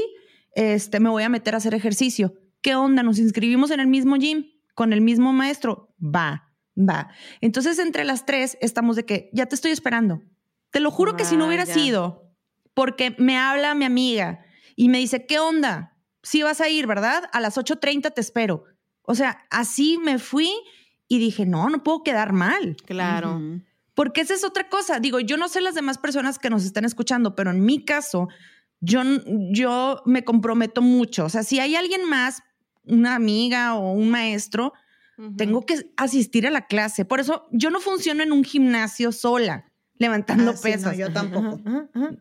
[0.54, 2.34] este me voy a meter a hacer ejercicio.
[2.60, 3.02] ¿Qué onda?
[3.02, 5.94] Nos inscribimos en el mismo gym con el mismo maestro.
[6.00, 7.10] Va, va.
[7.40, 10.22] Entonces, entre las tres estamos de que ya te estoy esperando.
[10.70, 11.74] Te lo juro que si no hubiera ya.
[11.74, 12.32] sido
[12.74, 14.44] porque me habla mi amiga
[14.76, 15.91] y me dice, ¿qué onda?
[16.22, 17.24] Sí vas a ir, ¿verdad?
[17.32, 18.64] A las 8.30 te espero.
[19.02, 20.50] O sea, así me fui
[21.08, 22.76] y dije, no, no puedo quedar mal.
[22.86, 23.40] Claro.
[23.94, 25.00] Porque esa es otra cosa.
[25.00, 28.28] Digo, yo no sé las demás personas que nos están escuchando, pero en mi caso,
[28.80, 29.02] yo,
[29.50, 31.24] yo me comprometo mucho.
[31.24, 32.42] O sea, si hay alguien más,
[32.84, 34.72] una amiga o un maestro,
[35.36, 37.04] tengo que asistir a la clase.
[37.04, 39.71] Por eso yo no funciono en un gimnasio sola,
[40.02, 40.98] levantando Ah, sí, no, pesas.
[40.98, 41.58] yo tampoco.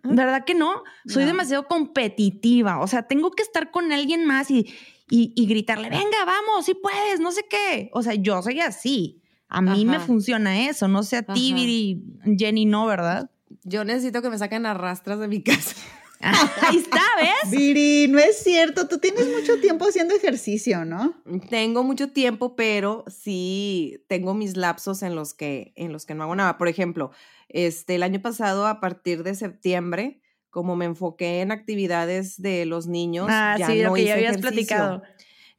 [0.04, 0.84] ¿Verdad que no?
[1.06, 1.28] Soy No.
[1.32, 2.80] demasiado competitiva.
[2.80, 4.67] O sea, tengo que estar con alguien más y,
[5.10, 7.89] y, y gritarle, venga, vamos, si puedes, no sé qué.
[7.94, 9.22] O sea, yo soy así.
[9.50, 10.88] A mí me funciona eso.
[10.88, 11.52] No sé a ti.
[11.54, 12.02] Viri,
[12.38, 13.30] Jenny, no, ¿verdad?
[13.63, 15.76] Yo necesito que me saquen a rastras de mi casa.
[16.62, 17.50] Ahí está, ¿ves?
[17.52, 21.15] Viri, no es cierto, tú tienes mucho tiempo haciendo ejercicio, ¿no?
[21.50, 26.22] Tengo mucho tiempo, pero sí tengo mis lapsos en los que, en los que no
[26.24, 26.60] hago nada.
[26.60, 27.10] Por ejemplo,
[27.54, 32.88] este, el año pasado, a partir de septiembre, como me enfoqué en actividades de los
[32.88, 34.52] niños, Ah, ya sí, no lo que hice ya habías ejercicio.
[34.78, 35.04] platicado.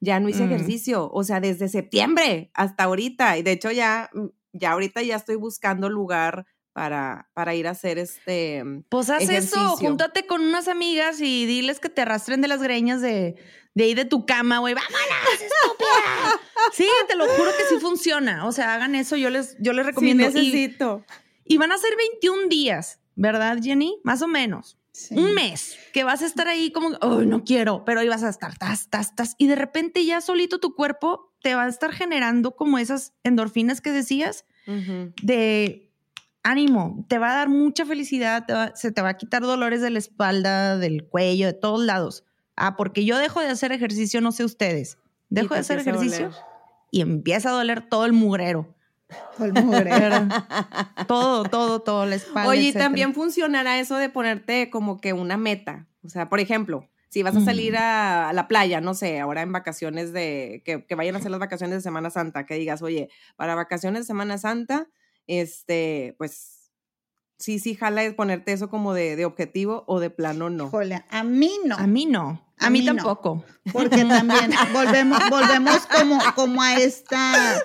[0.01, 0.53] Ya no hice Mm.
[0.53, 3.39] ejercicio, o sea, desde septiembre hasta ahorita.
[3.39, 7.71] Y de hecho ya, mm, ya ahorita ya estoy buscando lugar para, para ir a
[7.71, 12.49] hacer este Pues haz eso, júntate con unas amigas y diles que te arrastren de
[12.49, 13.37] las greñas de,
[13.75, 14.75] de ahí de tu cama, güey.
[14.75, 16.41] ¡Vámonos, estúpida!
[16.73, 18.47] sí, te lo juro que sí funciona.
[18.47, 20.23] O sea, hagan eso, yo les, yo les Sí, recomiendo.
[20.25, 21.05] Y- necesito.
[21.09, 21.22] y,
[21.59, 23.99] van a ser 21 días, ¿verdad, Jenny?
[24.05, 24.79] Más o menos.
[24.93, 25.15] Sí.
[25.17, 28.29] Un mes que vas a estar ahí como, oh, no quiero, pero ahí vas a
[28.29, 29.35] estar, tas, tas, tas.
[29.39, 33.81] Y de repente ya solito tu cuerpo te va a estar generando como esas endorfinas
[33.81, 34.45] que decías
[35.23, 35.91] de
[36.43, 39.81] ánimo, te va a dar mucha felicidad, te va- se te va a quitar dolores
[39.81, 42.25] de la espalda, del cuello, de todos lados.
[42.57, 44.99] Ah, porque yo dejo de hacer ejercicio, no sé ustedes.
[45.31, 46.31] Y Dejo de hacer ejercicio
[46.91, 48.75] y empieza a doler todo el mugrero.
[49.39, 49.91] Mugre.
[51.09, 52.49] todo, todo, todo, la espalda.
[52.49, 52.85] Oye, etcétera.
[52.87, 55.87] también funcionará eso de ponerte como que una meta.
[56.05, 57.77] O sea, por ejemplo, si vas a salir Mm.
[57.77, 61.31] a, a la playa, no sé, ahora en vacaciones de, que, que vayan a hacer
[61.31, 64.89] las vacaciones de Semana Santa, que digas, oye, para vacaciones de Semana Santa,
[65.27, 66.71] este, pues,
[67.39, 70.69] sí, sí, jala es ponerte eso como de, de objetivo o de plano no.
[70.69, 71.77] Híjole, a mí no.
[71.77, 72.52] A mí no.
[72.63, 72.95] A, A mí, mí no.
[72.97, 73.45] tampoco.
[73.73, 77.63] Porque también volvemos, volvemos como, como a esta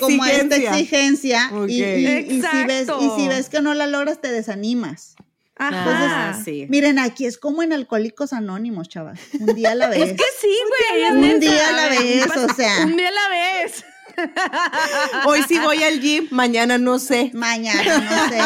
[0.00, 3.86] como a esta exigencia y, y- y si ves, y si ves que no la
[3.86, 5.14] logras te desanimas.
[5.60, 6.30] Ajá.
[6.30, 6.66] Ah, sí.
[6.68, 9.18] Miren, aquí es como en Alcohólicos Anónimos, chavas.
[9.40, 10.10] Un día a la vez.
[10.10, 11.10] Es que sí, güey.
[11.10, 11.38] Un neta.
[11.38, 12.84] día a la vez, o sea.
[12.84, 13.84] Un día a la vez.
[15.26, 17.30] Hoy sí voy al gym, mañana no sé.
[17.34, 18.40] Mañana, no sé.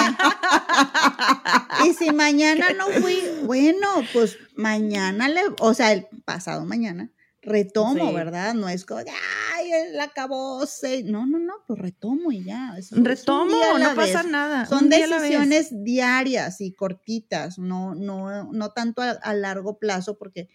[1.88, 7.10] Y si mañana no fui, bueno, pues mañana le, o sea, el pasado mañana
[7.42, 8.14] retomo, Sí.
[8.14, 8.54] ¿verdad?
[8.54, 11.02] No es como, ay, él acabó, se-".
[11.02, 12.76] no, no, no, pues retomo y ya.
[12.92, 14.30] Retomo, no pasa vez.
[14.30, 14.66] nada.
[14.66, 20.48] Son decisiones diarias y cortitas, no, no, no tanto a, a largo plazo, porque,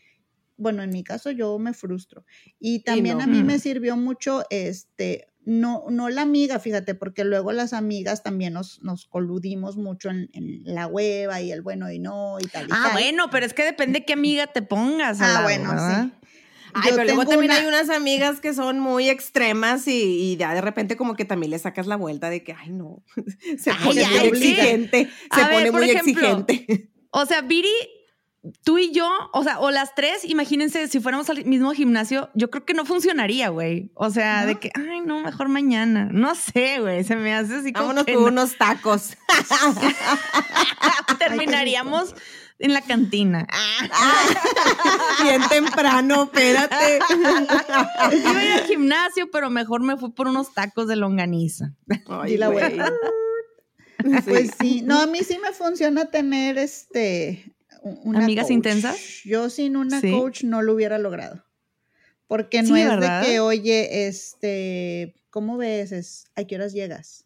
[0.57, 2.25] bueno, en mi caso yo me frustro.
[2.59, 3.23] Y también no.
[3.23, 3.45] a mí Mm.
[3.45, 8.81] me sirvió mucho, este, no, no la amiga, fíjate, porque luego las amigas también nos,
[8.83, 12.71] nos coludimos mucho en, en la hueva y el bueno y no y tal y
[12.71, 12.91] Ah, tal.
[12.93, 15.21] bueno, pero es que depende qué amiga te pongas.
[15.21, 16.05] al Ah, bueno, ¿verdad?
[16.05, 16.11] sí.
[16.73, 20.35] Ay, Yo pero luego también una- hay unas amigas que son muy extremas y, y
[20.35, 23.03] ya de repente como que también le sacas la vuelta de que, ay, no,
[23.57, 26.91] se pone muy exigente, se A ver, pone por muy ejemplo, exigente.
[27.11, 27.69] O sea, Viri,
[28.63, 32.49] tú y yo, o sea, o las tres, imagínense, si fuéramos al mismo gimnasio, yo
[32.49, 33.91] creo que no funcionaría, güey.
[33.95, 36.09] O sea, de que, ay, no, mejor mañana.
[36.11, 38.27] No sé, güey, se me hace así como Vámonos con no.
[38.27, 39.17] unos tacos.
[41.19, 42.15] terminaríamos
[42.59, 43.47] en la cantina.
[45.23, 46.99] Bien temprano, espérate.
[48.17, 51.73] Iba a ir al gimnasio, pero mejor me fui por unos tacos de longaniza.
[52.07, 52.77] Ay, Y la güey.
[54.25, 58.53] Pues sí, no, a mí sí me funciona tener este una ¿Amigas coach.
[58.53, 58.97] intensas?
[59.25, 60.11] Yo sin una Sí.
[60.11, 61.43] coach no lo hubiera logrado.
[62.27, 63.21] Porque no Sí, es ¿verdad?
[63.21, 65.91] de que, oye, este, ¿cómo ves?
[65.91, 67.25] Es, ¿a qué horas llegas?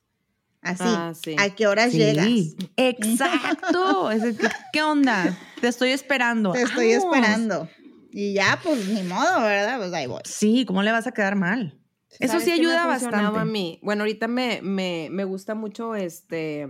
[0.62, 1.36] Así, Ah, sí.
[1.40, 2.26] ¿a qué horas llegas?
[2.26, 4.12] Sí, exacto.
[4.12, 5.36] Es de que, ¿Qué onda?
[5.60, 6.52] Te estoy esperando.
[6.52, 7.04] Te estoy Vamos.
[7.16, 7.70] esperando.
[8.12, 9.80] Y ya, pues ni modo, ¿verdad?
[9.80, 10.22] Pues ahí voy.
[10.26, 11.80] Sí, ¿cómo le vas a quedar mal?
[12.20, 13.40] Eso ¿Sabes sí me ayuda bastante.
[13.40, 13.80] a mí.
[13.82, 16.68] Bueno, ahorita me, me, me gusta mucho este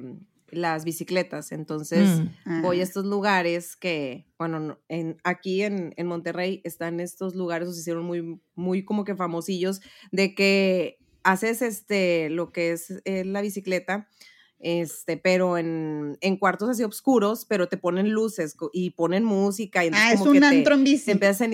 [0.51, 2.61] las bicicletas, entonces Mm.
[2.61, 2.83] voy a Ah.
[2.83, 8.03] estos lugares que, bueno, no- en, aquí en, en Monterrey están estos lugares, se hicieron
[8.05, 14.07] muy, muy como que famosillos, de que haces este, lo que es eh, la bicicleta,
[14.59, 19.83] este, pero en, en cuartos así oscuros, pero te ponen luces y ponen música.
[19.83, 21.11] Y entonces Ah, es como un que te- antro en bici.
[21.11, 21.53] empiezan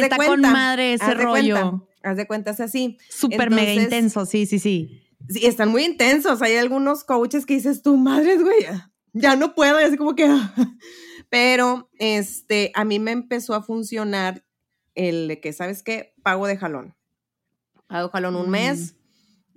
[0.00, 1.88] de está con cuenta, madre ese haz de cuenta, rollo.
[2.02, 2.98] haz de cuenta, es así.
[3.08, 5.02] Súper mega intenso, sí, sí, sí.
[5.28, 6.40] Sí, están muy intensos.
[6.42, 8.66] Hay algunos coaches que dices, tú, madres, güey,
[9.12, 9.80] ya- no puedo.
[9.80, 10.26] Y así como que.
[11.30, 14.44] Pero este, a mí me empezó a funcionar
[14.94, 16.14] el de que, ¿sabes qué?
[16.22, 16.96] Pago de jalón.
[17.86, 18.50] Pago de jalón un Mm.
[18.50, 18.96] mes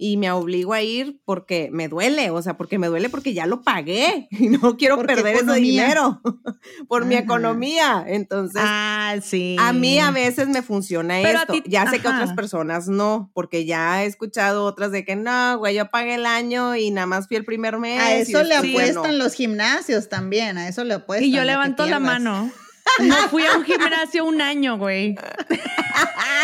[0.04, 2.32] y me obligo a ir porque me duele.
[2.32, 5.54] O sea, porque me duele porque ya lo pagué y no quiero Porque perder ese
[5.60, 6.20] dinero
[6.88, 8.04] por mi economía.
[8.08, 8.60] Entonces.
[8.66, 9.56] Ah, sí.
[9.60, 11.54] A mí a veces me funciona Pero esto.
[11.54, 12.18] ti- ya sé que ajá.
[12.24, 16.26] otras personas no, porque ya he escuchado otras de que no, güey, yo pagué el
[16.26, 18.02] año y nada más fui el primer mes.
[18.02, 19.24] A y eso le apuestan no.
[19.24, 21.28] los gimnasios también, a eso le apuestan.
[21.28, 22.52] Y yo que levanto la mano.
[23.00, 25.16] No fui a un gimnasio un año, güey.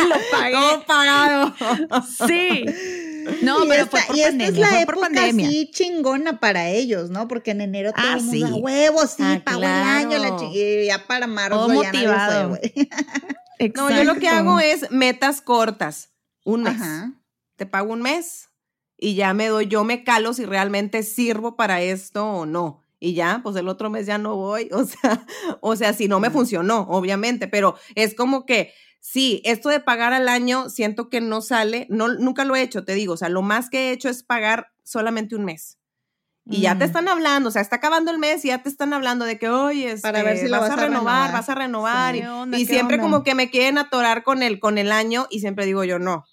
[0.09, 0.51] Lo pagué.
[0.51, 1.53] Todo pagado.
[2.27, 2.65] Sí.
[3.41, 5.47] No, y pero esta, fue por y esta es la fue por época pandemia.
[5.47, 7.27] así chingona para ellos, ¿no?
[7.27, 8.53] Porque en enero todo Ah, el mundo sí.
[8.53, 10.51] a huevos, sí, Ah, pagó el año, la claro.
[10.53, 12.49] ya para marzo Todo ya nadie fue, motivado.
[12.49, 12.89] güey.
[13.75, 16.11] No, yo lo que hago es metas cortas.
[16.45, 16.75] Un mes.
[16.79, 17.11] Ajá.
[17.55, 18.49] Te pago un mes
[18.97, 22.83] y ya me doy, yo me calo si realmente sirvo para esto o no.
[22.99, 24.69] Y ya, pues el otro mes ya no voy.
[24.73, 25.25] O sea,
[25.61, 30.13] o sea, si no me funcionó, obviamente, pero es como que sí, esto de pagar
[30.13, 33.29] al año siento que no sale, no, nunca lo he hecho, te digo, o sea,
[33.29, 35.77] lo más que he hecho es pagar solamente un mes.
[36.49, 36.87] Y ya te Mm.
[36.87, 39.49] están hablando, o sea, está acabando el mes y ya te están hablando de que,
[39.49, 40.93] oye, Para ver este, si vas, vas a renovar,
[41.27, 41.31] renovar.
[41.33, 42.13] vas a renovar.
[42.15, 42.19] Sí.
[42.19, 43.03] y- ¿Qué onda, y qué siempre onda?
[43.09, 46.23] como que me quieren atorar con el, con el año y siempre digo yo, no,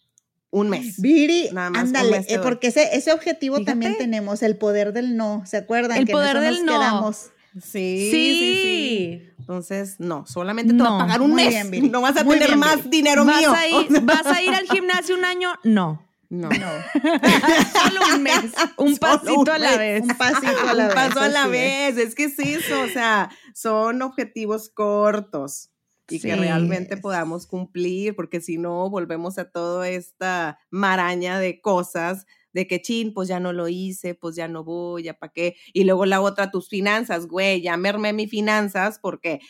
[0.55, 1.01] un mes.
[1.01, 4.93] Viri, Nada más un ándale, mes eh, porque ese, ese objetivo también tenemos, el poder
[4.93, 5.99] del no, ¿se acuerdan?
[5.99, 6.73] El que poder del nos no.
[6.73, 7.31] quedamos.
[7.55, 8.63] Sí, sí, sí.
[8.63, 9.31] Sí.
[9.41, 11.49] Entonces, no, solamente te No, a pagar un muy mes.
[11.51, 11.89] bien, Viri.
[11.89, 12.89] no vas a Muy tener bien, más Viri.
[12.91, 13.53] dinero ¿Vas, mío.
[13.53, 15.51] a ir, O sea, ¿Vas a ir al gimnasio un año?
[15.65, 16.01] No.
[16.31, 16.49] no.
[16.53, 18.41] Solo un mes.
[18.77, 20.03] Un Solo pasito un a la vez.
[20.03, 20.95] Un pasito a la un vez.
[20.95, 21.95] paso a la así es.
[21.97, 22.07] vez.
[22.09, 25.71] Es que es eso, o sea, son objetivos cortos
[26.09, 32.27] y que realmente podamos cumplir, porque si no, volvemos a toda esta maraña de cosas
[32.53, 35.57] de que chin, pues ya no lo hice, pues ya no voy, ya para qué.
[35.73, 39.41] Y luego la otra, tus finanzas, güey, ya mermé mis finanzas porque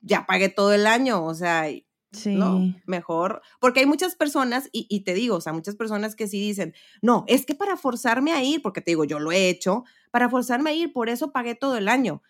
[0.00, 1.66] ya pagué todo el año, o sea,
[2.12, 2.36] Sí.
[2.36, 6.28] no, mejor, porque hay muchas personas, y, y te digo, o sea, muchas personas que
[6.28, 9.48] sí dicen, no, es que para forzarme a ir, porque te digo, yo lo he
[9.48, 12.22] hecho, para forzarme a ir, por eso pagué todo el año.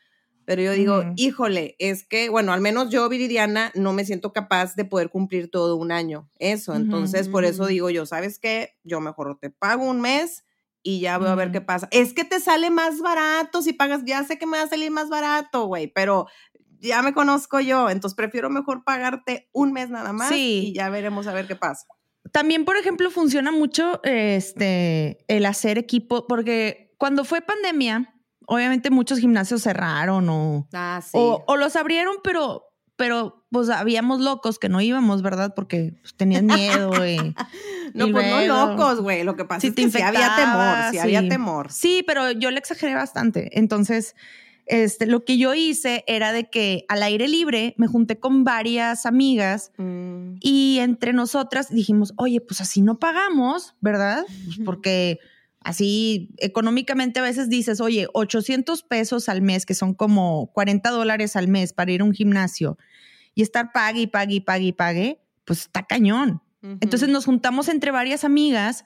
[0.47, 4.75] Pero yo digo, híjole, es que, bueno, al menos yo, Viridiana, no me siento capaz
[4.77, 6.29] de poder cumplir todo un año.
[6.39, 8.77] Eso, entonces, por eso digo yo, ¿sabes qué?
[8.85, 10.45] Yo mejor te pago un mes
[10.83, 11.89] y ya voy a ver qué pasa.
[11.91, 14.91] Es que te sale más barato si pagas, ya sé que me va a salir
[14.91, 16.27] más barato, güey, pero
[16.79, 20.67] ya me conozco yo, entonces prefiero mejor pagarte un mes nada más Sí.
[20.69, 21.87] y ya veremos a ver qué pasa.
[22.33, 28.14] También, por ejemplo, funciona mucho este, el hacer equipo, porque cuando fue pandemia,
[28.47, 31.11] obviamente muchos gimnasios cerraron o, Ah, sí.
[31.15, 32.65] o, o los abrieron, pero,
[32.97, 35.53] pero pues habíamos locos que no íbamos, ¿verdad?
[35.55, 37.07] Porque pues, tenían miedo.
[37.07, 37.35] y-
[37.95, 39.23] no, y pues no locos, güey.
[39.25, 41.71] Lo que pasa si es te que sí había temor, sí había temor.
[41.73, 43.59] Sí, pero yo le exageré bastante.
[43.59, 44.15] Entonces,
[44.67, 49.05] este, lo que yo hice era de que al aire libre me junté con varias
[49.07, 54.25] amigas Mm, y entre nosotras dijimos, oye, pues así no pagamos, ¿verdad?
[54.47, 55.19] Pues porque
[55.65, 61.37] así económicamente a veces dices, oye, 800 pesos al mes, que son como 40 dólares
[61.37, 62.79] al mes para ir a un gimnasio
[63.35, 66.41] y estar pague y pague y pague y pague, pues está cañón.
[66.81, 68.85] Entonces nos juntamos entre varias amigas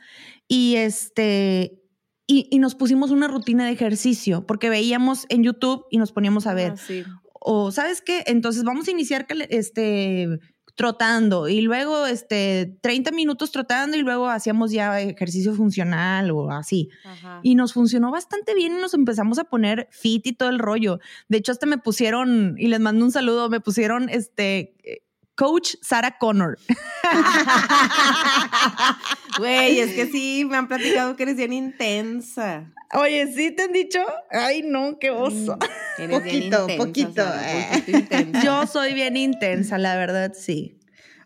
[0.48, 1.80] y este
[2.26, 6.48] y, y nos pusimos una rutina de ejercicio porque veíamos en YouTube y nos poníamos
[6.48, 7.04] a ver Ah, sí.
[7.40, 10.40] o sabes qué, entonces vamos a iniciar este
[10.78, 16.88] trotando y luego este 30 minutos trotando y luego hacíamos ya ejercicio funcional o así.
[17.04, 17.40] Ajá.
[17.42, 21.00] Y nos funcionó bastante bien y nos empezamos a poner fit y todo el rollo.
[21.28, 25.02] De hecho, hasta me pusieron, y les mando un saludo, me pusieron este eh,
[25.38, 26.59] coach Sarah Connor.
[29.38, 32.72] Güey, es que sí, me han platicado que eres bien intensa.
[32.92, 34.01] Oye, ¿sí te han dicho?
[34.31, 35.57] Ay, no, qué oso.
[35.96, 37.85] Eres bien Poquito, intensa, poquito, eh.
[38.09, 38.40] poquito.
[38.42, 40.81] Yo soy bien intensa, la verdad, sí.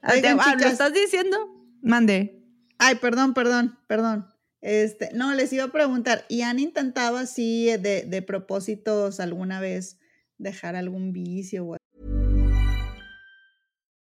[0.06, 1.38] Oigan, Ah, ¿Lo estás diciendo?
[1.80, 2.44] Mande.
[2.78, 4.26] Ay, perdón, perdón, perdón.
[4.60, 9.98] Este, no, les iba a preguntar, ¿y han intentado así de, de propósitos alguna vez
[10.38, 11.76] dejar algún vicio o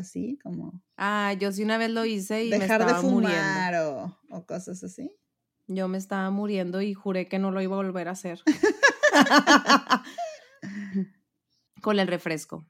[0.00, 3.10] así, como Ah, yo sí una vez lo hice y me dejar de muriendo.
[3.10, 5.10] fumar o, o cosas así.
[5.68, 8.42] Yo me estaba muriendo y juré que no lo iba a volver a hacer.
[11.82, 12.66] Con el refresco.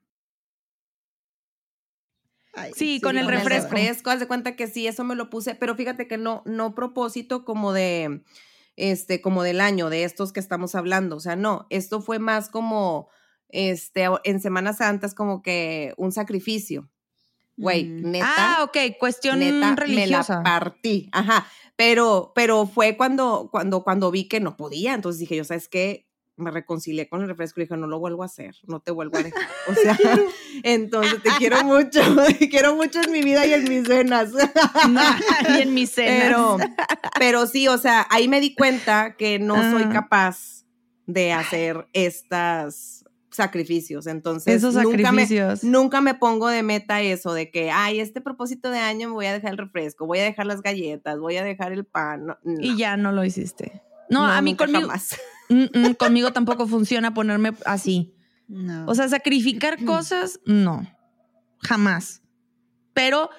[2.52, 3.68] Ay, Sí, con el Con refresco.
[3.68, 6.42] el refresco, haz de cuenta que sí, eso me lo puse, pero fíjate que no,
[6.46, 8.22] no propósito como de,
[8.76, 12.48] este, como del año, de estos que estamos hablando, o sea, no, esto fue más
[12.50, 13.08] como,
[13.48, 16.90] este, en Semana Santa es como que un sacrificio.
[17.60, 18.10] Güey, Mm.
[18.10, 18.26] neta.
[18.36, 20.38] Ah, ok, cuestión neta, religiosa.
[20.38, 21.46] me la partí, ajá,
[21.76, 26.06] pero, pero fue cuando, cuando, cuando vi que no podía, entonces dije, yo, ¿sabes qué?
[26.36, 29.18] Me reconcilié con el refresco y dije, no lo vuelvo a hacer, no te vuelvo
[29.18, 29.46] a dejar.
[29.68, 29.98] O sea,
[30.62, 32.00] entonces te quiero mucho,
[32.38, 34.30] te quiero mucho en mi vida y en mis venas.
[35.58, 36.22] y en mis cenas.
[36.22, 36.56] Pero,
[37.18, 39.90] pero sí, o sea, ahí me di cuenta que no soy Ah.
[39.92, 40.64] capaz
[41.06, 42.99] de hacer estas
[43.30, 44.06] sacrificios.
[44.06, 45.64] Entonces, Esos nunca me, sacrificios.
[45.64, 49.26] nunca me pongo de meta eso de que, ay, este propósito de año me voy
[49.26, 52.26] a dejar el refresco, voy a dejar las galletas, voy a dejar el pan.
[52.26, 53.82] No, no, Y ya no lo hiciste.
[54.08, 55.16] No, a mí conmigo, jamás.
[55.50, 58.14] Mm, mm, conmigo tampoco funciona ponerme así.
[58.46, 58.86] No.
[58.86, 60.86] O sea, sacrificar cosas, no,
[61.58, 62.22] jamás.
[62.94, 63.30] Pero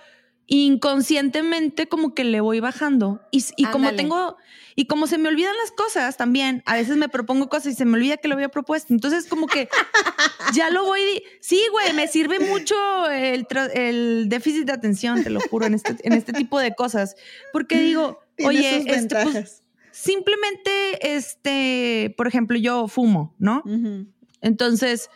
[0.51, 3.21] inconscientemente como que le voy bajando.
[3.31, 4.35] Y, y como tengo,
[4.75, 7.85] y como se me olvidan las cosas también, a veces me propongo cosas y se
[7.85, 8.93] me olvida que lo había propuesto.
[8.93, 9.69] Entonces como que
[10.53, 12.75] ya lo voy, sí, güey, me sirve mucho
[13.09, 17.15] el, el déficit de atención, te lo juro, en este, en este tipo de cosas.
[17.53, 23.63] Porque digo, oye, sus este, pues, simplemente, este, por ejemplo, yo fumo, ¿no?
[24.41, 25.09] Entonces,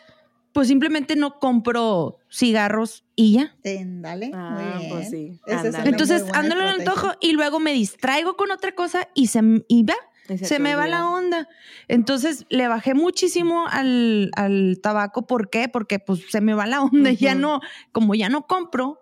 [0.56, 3.54] pues simplemente no compro cigarros y ya.
[3.62, 4.90] Dale, Ah, muy bien.
[4.90, 5.78] pues sí, ándale.
[5.80, 6.92] muy Entonces, buena ando en el estrategia.
[7.02, 9.94] antojo y luego me distraigo con otra cosa y se, y va,
[10.30, 11.46] Y se, me va la onda.
[11.88, 15.26] Entonces, le bajé muchísimo al, al tabaco.
[15.26, 15.68] ¿Por qué?
[15.68, 17.60] Porque pues se me va la onda ya no,
[17.92, 18.98] como ya no compro,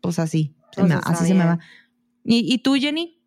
[0.00, 1.58] pues así, se Pues me- así se me va.
[2.24, 3.20] ¿Y, y tú, Jenny?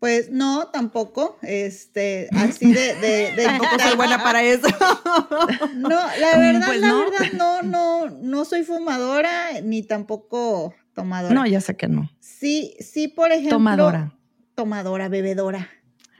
[0.00, 1.38] Pues no, tampoco.
[1.42, 4.68] Este, así de, de, de Tampoco soy buena para eso.
[5.74, 6.98] No, la verdad, Pues la no.
[7.10, 11.34] verdad, no, no, no soy fumadora ni tampoco tomadora.
[11.34, 12.10] No, ya sé que no.
[12.20, 13.56] Sí, sí, por ejemplo.
[13.56, 14.14] Tomadora.
[14.54, 15.68] Tomadora, bebedora.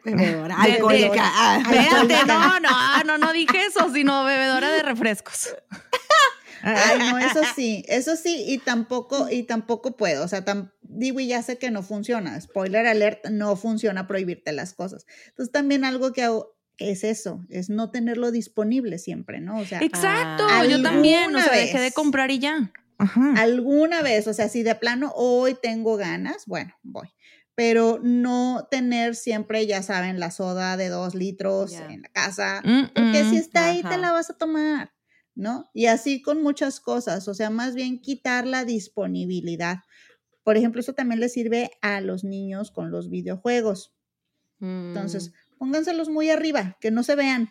[0.05, 1.23] Bebedora, De- alcohólica.
[1.25, 1.59] Ah.
[1.61, 5.55] Espérate, no, no, no, no dije eso, sino bebedora de refrescos.
[6.63, 10.25] Ay, no, eso sí, eso sí, y tampoco, y tampoco puedo.
[10.25, 12.41] O sea, tam- digo, y ya sé que no funciona.
[12.41, 15.07] Spoiler alert, no funciona prohibirte las cosas.
[15.29, 19.59] Entonces, también algo que hago es eso, es no tenerlo disponible siempre, ¿no?
[19.59, 22.73] O sea, Exacto, Ah, yo también, o sea, dejé de comprar y ya.
[23.01, 23.35] Ajá.
[23.37, 27.09] alguna vez, o sea, si de plano hoy tengo ganas, bueno, voy.
[27.55, 32.93] Pero no tener siempre, ya saben, la soda de dos litros en la casa, Mm,
[32.95, 34.93] porque si está ahí te la vas a tomar,
[35.37, 35.71] ¿no?
[35.75, 39.79] Y así con muchas cosas, o sea, más bien quitar la disponibilidad.
[40.49, 43.93] Por ejemplo, eso también le sirve a los niños con los videojuegos.
[44.61, 44.89] Mm.
[44.97, 47.51] Entonces, pónganselos muy arriba, que no se vean,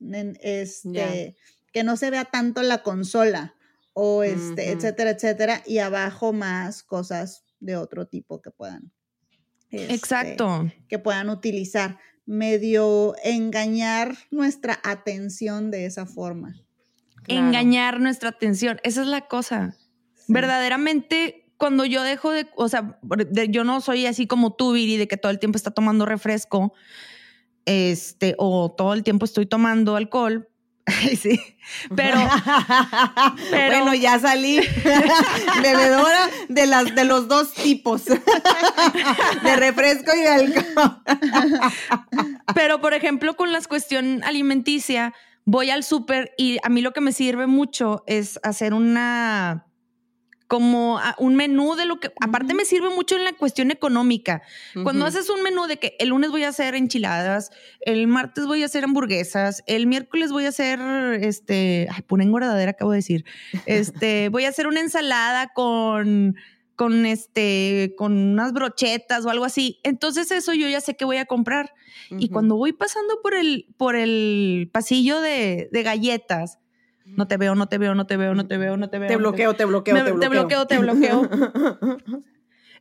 [0.00, 1.36] en- este,
[1.74, 3.54] que no se vea tanto la consola
[3.92, 8.92] o este, etcétera, etcétera, y abajo más cosas de otro tipo que puedan.
[9.68, 10.72] este, Exacto.
[10.88, 16.54] Que puedan utilizar, medio engañar nuestra atención de esa forma.
[17.24, 17.46] Claro.
[17.46, 19.76] Engañar nuestra atención, esa es la cosa.
[20.14, 20.32] Sí.
[20.32, 24.96] Verdaderamente, cuando yo dejo de, o sea, de- yo no soy así como tú, Viri,
[24.96, 26.72] de que todo el tiempo está tomando refresco,
[27.66, 30.48] este, o todo el tiempo estoy tomando alcohol.
[31.20, 31.38] Sí.
[31.94, 32.16] Pero,
[33.50, 34.58] pero- bueno, ya salí
[35.62, 38.06] bebedora de las de los dos tipos.
[38.06, 41.02] de refresco y de alcohol.
[42.54, 45.12] Pero, por ejemplo, con la cuestión alimenticia,
[45.44, 49.66] voy al súper y a mí lo que me sirve mucho es hacer una
[50.48, 54.42] como un menú de lo que aparte me sirve mucho en la cuestión económica.
[54.82, 57.50] Cuando haces un menú de que el lunes voy a hacer enchiladas,
[57.82, 60.80] el martes voy a hacer hamburguesas, el miércoles voy a hacer
[61.20, 63.26] este, ay, pura engordadera acabo de decir.
[63.66, 66.36] Este, voy a hacer una ensalada con
[66.76, 69.80] con este con unas brochetas o algo así.
[69.82, 71.74] Entonces eso yo ya sé que voy a comprar.
[72.10, 76.58] Y cuando voy pasando por el, por el pasillo de, de galletas,
[77.16, 79.08] no te veo, no te veo, no te veo, no te veo, no te veo.
[79.08, 80.30] te bloqueo, te bloqueo, te te bloqueo.
[80.30, 81.28] bloqueo, te bloqueo.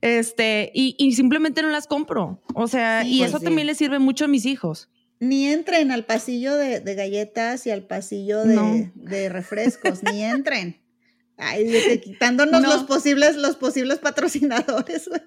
[0.01, 2.43] Este, y, y simplemente no las compro.
[2.53, 3.45] O sea, Sí, y pues eso sí.
[3.45, 4.89] también le sirve mucho a mis hijos.
[5.19, 8.91] Ni entren al pasillo de, de galletas y al pasillo de, No.
[8.93, 10.79] de refrescos, ni entren.
[11.39, 12.69] Ay, quitándonos No.
[12.69, 15.09] los posibles, los posibles patrocinadores.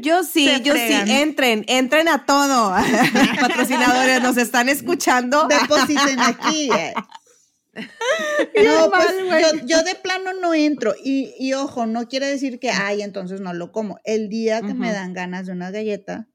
[0.00, 1.06] Yo sí, Se yo fregan.
[1.06, 2.74] sí, entren, entren a todo.
[3.40, 5.46] Patrocinadores, nos están escuchando.
[5.46, 6.70] Depositen aquí.
[6.78, 6.94] eh.
[8.64, 9.08] No, pues
[9.60, 10.94] yo, yo de plano no entro.
[11.02, 13.98] Y, y ojo, no quiere decir que, ay, entonces no lo como.
[14.04, 16.28] El día que me dan ganas de una galleta,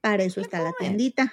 [0.00, 1.32] para eso está la tiendita.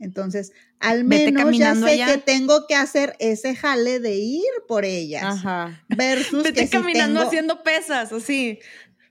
[0.00, 2.06] Entonces, al menos ya sé allá.
[2.06, 5.22] que tengo que hacer ese jale de ir por ellas.
[5.24, 5.84] Ajá.
[5.88, 8.58] Versus Vete que si caminando tengo- haciendo pesas, así,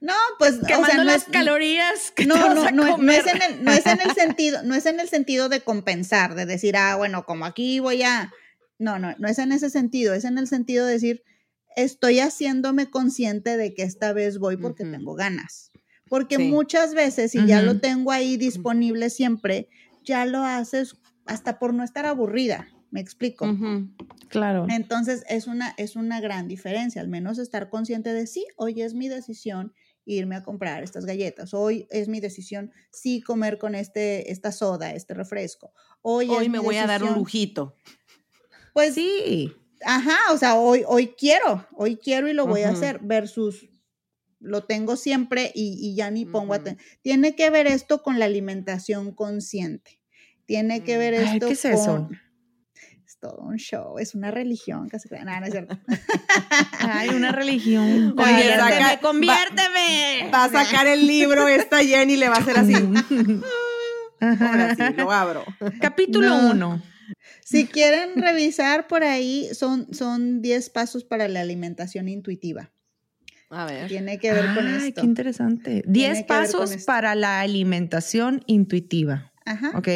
[0.00, 2.70] No, pues, o quemando sea, no las es, calorías que no, te vas no, a
[2.70, 5.48] no, no es en el, no es en el sentido, no es en el sentido
[5.48, 8.30] de compensar, de decir, ah, bueno, como aquí voy a,
[8.78, 11.22] no, no, no es en ese sentido, es en el sentido de decir,
[11.76, 15.70] estoy haciéndome consciente de que esta vez voy porque tengo ganas.
[16.10, 16.44] Porque Sí.
[16.48, 19.68] muchas veces, si ya lo tengo ahí disponible siempre,
[20.04, 20.96] ya lo haces
[21.26, 22.68] hasta por no estar aburrida.
[22.90, 23.46] ¿Me explico?
[24.28, 24.66] Claro.
[24.68, 28.94] Entonces es una, es una gran diferencia, al menos estar consciente de sí, hoy es
[28.94, 29.72] mi decisión
[30.06, 34.92] irme a comprar estas galletas, hoy es mi decisión sí comer con este, esta soda,
[34.92, 35.72] este refresco.
[36.02, 37.74] Hoy, Hoy es me voy a dar un lujito.
[38.72, 39.52] Pues Sí.
[39.84, 43.68] Ajá, o sea, hoy, hoy quiero, hoy quiero y lo voy a hacer versus
[44.44, 46.86] lo tengo siempre y, y ya ni pongo atención.
[47.02, 50.00] Tiene que ver esto con la alimentación consciente.
[50.46, 51.72] Tiene que ver Ay, esto ¿qué es con...
[51.72, 52.08] eso?
[53.20, 55.08] todo un show, es una religión, casi.
[55.08, 55.78] No, no es cierto.
[56.80, 58.12] Ay, una religión.
[58.18, 60.30] Oye, Conviérteme, saca- conviérteme.
[60.30, 62.74] Va a sacar el libro esta Jenny y le va a hacer así.
[64.20, 65.42] Ahora sí, lo abro.
[65.80, 66.50] Capítulo No.
[66.50, 66.82] 1.
[67.42, 72.72] Si quieren revisar por ahí, son, son 10 pasos para la alimentación intuitiva.
[73.54, 73.88] A ver.
[73.88, 75.00] Tiene que ver con Ay, esto.
[75.00, 75.82] qué interesante.
[75.92, 79.32] Tiene 10 que ver pasos para la alimentación intuitiva.
[79.44, 79.70] Ajá.
[79.78, 79.88] ¿Ok?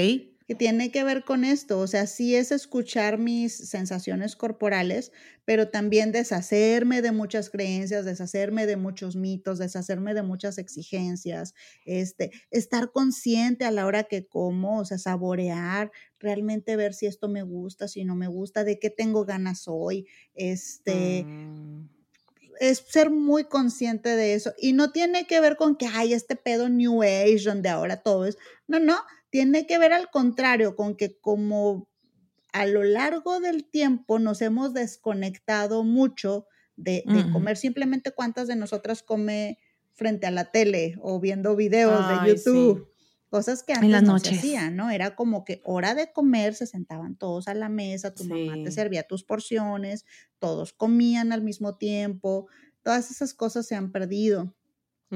[0.47, 5.13] que tiene que ver con esto, o sea, sí es escuchar mis sensaciones corporales,
[5.45, 11.53] pero también deshacerme de muchas creencias, deshacerme de muchos mitos, deshacerme de muchas exigencias,
[11.85, 17.29] este, estar consciente a la hora que como, o sea, saborear, realmente ver si esto
[17.29, 21.98] me gusta, si no me gusta, de qué tengo ganas hoy, este, Mm.
[22.61, 24.53] Es ser muy consciente de eso.
[24.59, 28.27] Y no tiene que ver con que hay este pedo New Age donde ahora todo
[28.27, 28.39] es.
[28.67, 28.99] No, no,
[29.31, 31.89] tiene que ver al contrario, con que como
[32.53, 36.47] a lo largo del tiempo nos hemos desconectado mucho
[36.77, 37.57] de, comer.
[37.57, 39.59] Simplemente cuántas de nosotras come
[39.95, 42.87] frente a la tele o viendo videos Ay, de YouTube.
[42.87, 42.98] sí.
[43.31, 44.91] Cosas que En antes las no se hacían, ¿no?
[44.91, 48.71] Era como que hora de comer, se sentaban todos a la mesa, tu mamá te
[48.71, 50.07] servía tus porciones,
[50.39, 52.49] todos comían al mismo tiempo,
[52.83, 54.57] todas esas cosas se han perdido.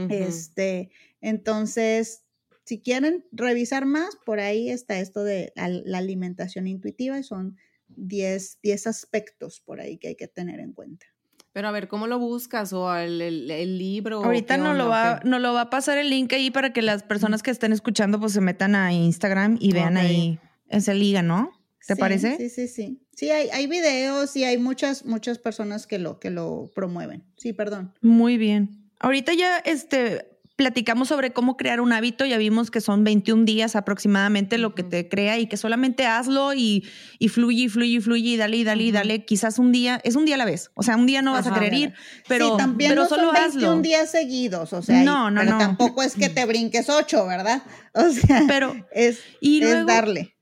[0.08, 0.90] Este,
[1.20, 2.26] entonces,
[2.64, 7.56] si quieren revisar más, por ahí está esto de la, la alimentación intuitiva y son
[7.88, 11.06] 10, 10 aspectos por ahí que hay que tener en cuenta.
[11.53, 12.72] Pero a ver, ¿cómo lo buscas?
[12.72, 14.24] ¿O el, el- el libro?
[14.24, 17.03] Ahorita nos lo, va, nos lo va a pasar el link ahí para que las
[17.03, 20.38] personas que estén escuchando pues se metan a Instagram y vean ahí
[20.68, 21.53] esa liga, ¿no?
[21.86, 22.36] ¿Te Sí, parece?
[22.38, 22.98] Sí, sí, sí.
[23.14, 27.24] Sí, hay, hay videos y hay muchas, muchas personas que lo, que lo promueven.
[27.36, 27.92] Sí, perdón.
[28.00, 28.90] Muy bien.
[29.00, 30.31] Ahorita ya este
[30.62, 34.84] platicamos sobre cómo crear un hábito, ya vimos que son 21 días aproximadamente lo que
[34.84, 36.86] te crea y que solamente hazlo y,
[37.18, 40.00] y fluye y fluye y fluye y dale y dale y dale, quizás un día,
[40.04, 41.94] es un día a la vez, o sea, un día no vas a querer ir,
[42.28, 43.82] pero, sí, también pero no solo son 21 hazlo.
[43.82, 45.58] días seguidos, o sea, No, no, pero no.
[45.58, 47.62] tampoco es que te brinques ocho, ¿verdad?
[47.94, 50.36] O sea, Pero, es, y es darle.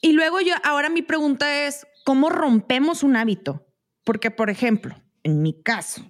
[0.00, 3.66] Y luego yo, ahora mi pregunta es, ¿cómo rompemos un hábito?
[4.04, 6.02] Porque, por ejemplo, en mi caso,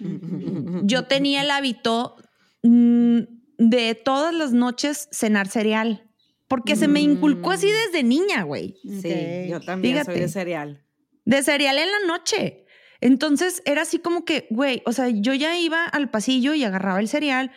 [0.82, 2.16] yo tenía el hábito
[2.62, 6.08] de todas las noches cenar cereal,
[6.48, 7.86] porque se me inculcó así Mm.
[7.86, 8.76] desde niña, güey.
[8.82, 10.20] Sí, yo también soy Fíjate.
[10.20, 10.84] de cereal.
[11.24, 12.64] De cereal en la noche.
[13.00, 17.00] Entonces era así como que, güey, o sea, yo ya iba al pasillo y agarraba
[17.00, 17.50] el cereal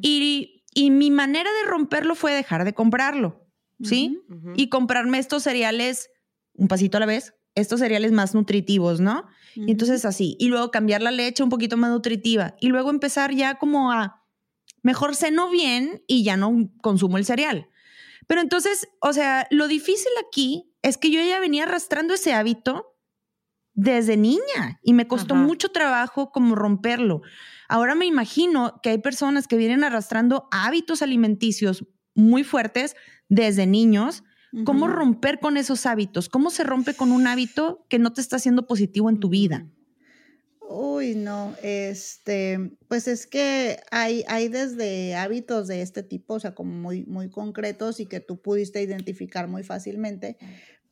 [0.00, 3.46] y, y mi manera de romperlo fue dejar de comprarlo,
[3.82, 4.18] ¿sí?
[4.56, 6.08] y comprarme estos cereales
[6.54, 9.24] un pasito a la vez, estos cereales más nutritivos, ¿no?
[9.54, 13.32] Y entonces así, y luego cambiar la leche un poquito más nutritiva y luego empezar
[13.34, 14.21] ya como a
[14.82, 17.68] mejor ceno bien y ya no consumo el cereal.
[18.26, 22.96] Pero entonces, o sea, lo difícil aquí es que yo ya venía arrastrando ese hábito
[23.74, 25.42] desde niña y me costó Ajá.
[25.42, 27.22] mucho trabajo como romperlo.
[27.68, 32.96] Ahora me imagino que hay personas que vienen arrastrando hábitos alimenticios muy fuertes
[33.28, 34.24] desde niños
[34.64, 36.28] ¿Cómo romper con esos hábitos?
[36.28, 39.66] ¿Cómo se rompe con un hábito que no te está haciendo positivo en tu vida?
[40.74, 46.54] Uy, no, este, pues es que hay, hay desde hábitos de este tipo, o sea,
[46.54, 50.38] como muy, muy concretos y que tú pudiste identificar muy fácilmente,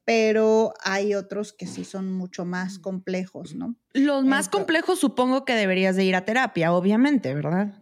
[0.04, 3.74] pero hay otros que sí son mucho más complejos, ¿no?
[3.94, 7.80] Los más complejos supongo que deberías de ir a terapia, obviamente, ¿verdad?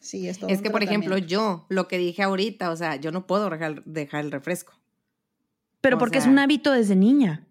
[0.00, 2.94] Sí, es todo Es un que, por ejemplo, yo, lo que dije ahorita, o sea,
[2.96, 4.74] yo no puedo dejar, dejar el refresco.
[5.80, 7.48] Pero O porque es un hábito desde niña.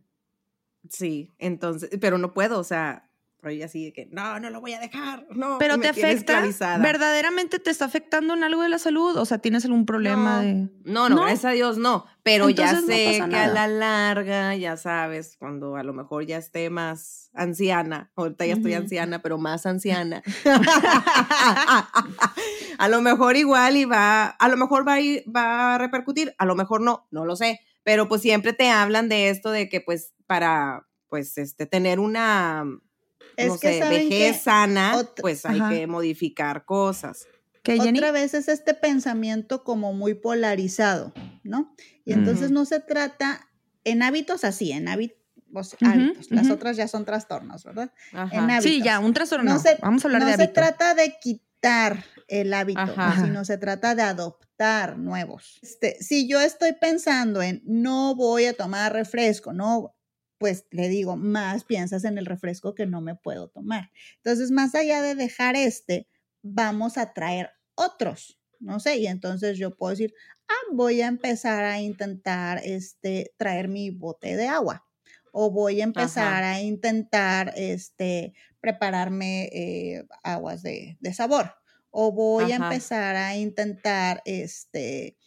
[0.89, 3.09] Sí, entonces, pero no puedo, o sea,
[3.43, 5.57] pero ella así de que, no, no lo voy a dejar, no.
[5.59, 6.41] Pero te afecta.
[6.79, 9.17] ¿verdaderamente te está afectando en algo de la salud?
[9.17, 10.41] O sea, ¿tienes algún problema No.
[10.41, 10.53] de...?
[10.85, 11.21] No, no, ¿No?
[11.23, 12.05] gracias a Dios no.
[12.23, 16.37] Pero ya Entonces sé que a la larga, ya sabes, cuando a lo mejor ya
[16.37, 20.23] esté más anciana, ahorita ya estoy anciana, pero más anciana.
[22.77, 26.33] a lo mejor igual y va, a lo mejor va a, ir- va a repercutir,
[26.37, 27.59] a lo mejor no, no lo sé.
[27.83, 32.63] Pero pues siempre te hablan de esto de que pues para, pues este, tener una,
[33.37, 35.69] Es no que sé, vejez que sana, ot- pues hay Ajá.
[35.69, 37.27] que modificar cosas.
[37.63, 37.99] ¿Qué, Jenny?
[37.99, 41.13] Otra vez es este pensamiento como muy polarizado,
[41.43, 41.73] ¿no?
[42.05, 43.47] Y entonces no se trata
[43.85, 46.29] en hábitos así, en hábitos, hábitos.
[46.31, 47.91] Las otras ya son trastornos, ¿verdad?
[48.11, 48.35] Ajá.
[48.35, 48.63] En hábitos.
[48.63, 49.53] Sí, ya, un trastorno.
[49.53, 50.53] No se- Vamos a hablar no de se hábito.
[50.53, 53.23] trata de quitar el hábito, Ajá.
[53.23, 55.59] sino se trata de adoptar nuevos.
[55.61, 59.95] Este, si yo estoy pensando en no voy a tomar refresco, no,
[60.43, 63.91] pues le digo, más piensas en el refresco que no me puedo tomar.
[64.17, 66.09] Entonces, más allá de dejar este,
[66.41, 70.13] vamos a traer otros, no sé, y entonces yo puedo decir,
[70.49, 74.85] ah, voy a empezar a intentar este, traer mi bote de agua
[75.31, 81.55] o voy a empezar a intentar este, prepararme eh, aguas de, sabor
[81.89, 85.17] o voy a empezar a intentar, este,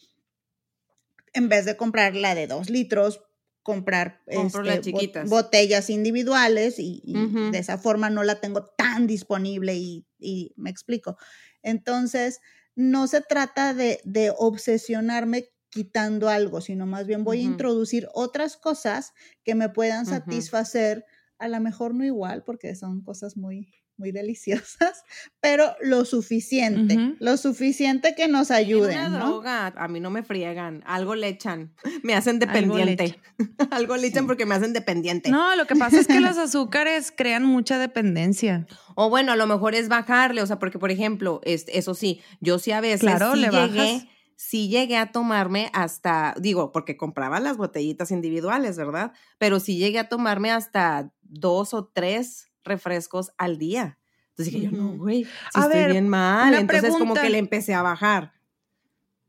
[1.33, 3.26] en vez de comprar la de dos litros,
[3.67, 7.03] comprar este, botellas individuales y,
[7.51, 11.17] de esa forma no la tengo tan disponible y, me explico.
[11.64, 12.41] Entonces,
[12.77, 19.14] no se trata de, obsesionarme quitando algo, sino más bien voy a introducir otras cosas
[19.43, 21.05] que me puedan satisfacer,
[21.39, 25.05] a lo mejor no igual, porque son cosas muy, muy deliciosas,
[25.41, 28.99] pero lo suficiente, lo suficiente que nos ayuden.
[28.99, 33.19] Una droga, a mí no me friegan, algo le echan, me hacen dependiente.
[33.71, 35.31] Algo le, echan porque me hacen dependiente.
[35.31, 38.67] No, lo que pasa es que los azúcares crean mucha dependencia.
[38.95, 42.23] O bueno, a lo mejor es bajarle, o sea, porque por ejemplo, este, eso sí,
[42.41, 47.41] yo sí a veces claro, le llegué, sí llegué a tomarme hasta, digo, porque compraba
[47.41, 49.13] las botellitas individuales, ¿verdad?
[49.39, 53.99] Pero sí llegué a tomarme hasta dos o tres refrescos al día.
[54.31, 56.55] Entonces dije yo, no, güey, si estoy bien mal.
[56.55, 58.35] Entonces como que le empecé a bajar.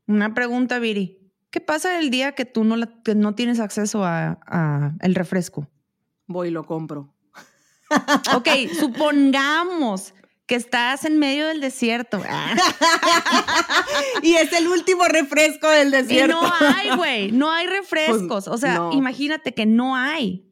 [0.06, 1.18] Una pregunta, Viri.
[1.50, 5.66] ¿Qué pasa el día que tú no, no tienes acceso a, a, el refresco?
[6.26, 7.14] Voy y lo compro.
[8.34, 10.12] ok, supongamos
[10.48, 12.20] que estás en medio del desierto.
[14.22, 16.38] y es el último refresco del desierto.
[16.38, 18.48] Y no hay, güey, no hay pues, refrescos.
[18.48, 20.47] o sea, imagínate que no hay.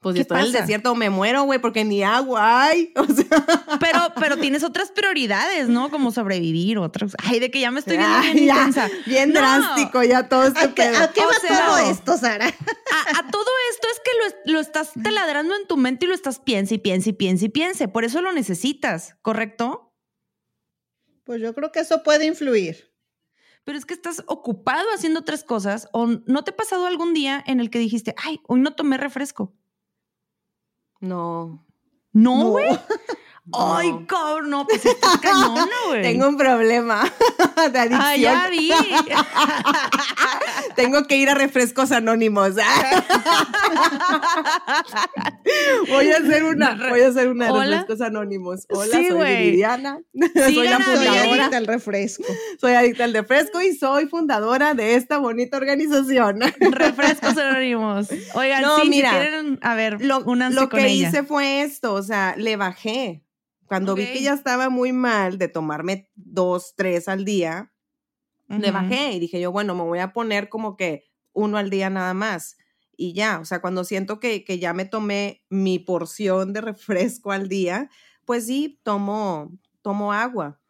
[0.00, 2.94] Pues si estoy en el desierto me muero, güey, porque ni agua hay.
[3.80, 5.90] Pero, pero tienes otras prioridades, ¿no?
[5.90, 7.14] Como sobrevivir, otras.
[7.22, 8.90] Ay, de que ya me estoy viendo bien intensa.
[9.06, 12.46] Bien drástico ya todo este ¿A qué, ¿A qué va todo esto, Sara?
[13.16, 16.74] A, todo esto es que lo, estás taladrando en tu mente y lo estás piensa
[16.74, 17.88] y piensa y piensa y piensa.
[17.88, 19.94] Por eso lo necesitas, ¿correcto?
[21.24, 22.92] Pues yo creo que eso puede influir.
[23.64, 27.42] Pero es que estás ocupado haciendo otras cosas o no te ha pasado algún día
[27.46, 29.54] en el que dijiste, ay, hoy no tomé refresco
[31.00, 31.64] no.
[32.12, 32.66] ¿No, güey?
[33.52, 36.02] Ay, cabrón, no, pues estás canona, güey.
[36.02, 37.10] Tengo un problema
[37.72, 38.02] de adicción.
[38.02, 38.70] Ah, ya vi.
[40.76, 42.54] Tengo que ir a refrescos anónimos.
[45.88, 48.66] voy a hacer una, voy a hacer una de refrescos anónimos.
[48.70, 50.00] Hola, soy Viridiana.
[50.34, 51.50] soy la fundadora.
[51.52, 52.22] Al refresco.
[52.60, 56.38] Soy adicta al refresco y soy fundadora de esta bonita organización.
[56.60, 58.08] refrescos anónimos.
[58.34, 62.36] Oigan, sí, mira, si quieren, a ver, lo, lo que hice fue esto, o sea,
[62.36, 63.24] le bajé.
[63.70, 67.72] Cuando vi que ya estaba muy mal de tomarme dos, tres al día,
[68.48, 71.88] le bajé y dije yo, bueno, me voy a poner como que uno al día
[71.88, 72.56] nada más.
[72.96, 77.30] Y ya, o sea, cuando siento que, que ya me tomé mi porción de refresco
[77.30, 77.88] al día,
[78.24, 80.60] pues sí, tomo, tomo agua.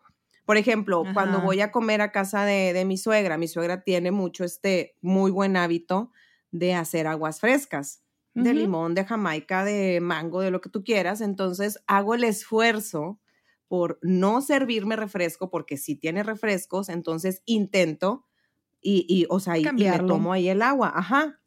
[0.44, 4.10] Por ejemplo, cuando voy a comer a casa de, de, mi suegra, mi suegra tiene
[4.10, 6.12] mucho este muy buen hábito
[6.50, 8.02] de hacer aguas frescas
[8.34, 11.20] de limón, de jamaica, de mango, de lo que tú quieras.
[11.20, 13.18] Entonces hago el esfuerzo
[13.68, 18.26] por no servirme refresco, porque si tiene refrescos, entonces intento
[18.80, 20.92] y, y o sea, y, me tomo ahí el agua.
[20.94, 21.40] Ajá.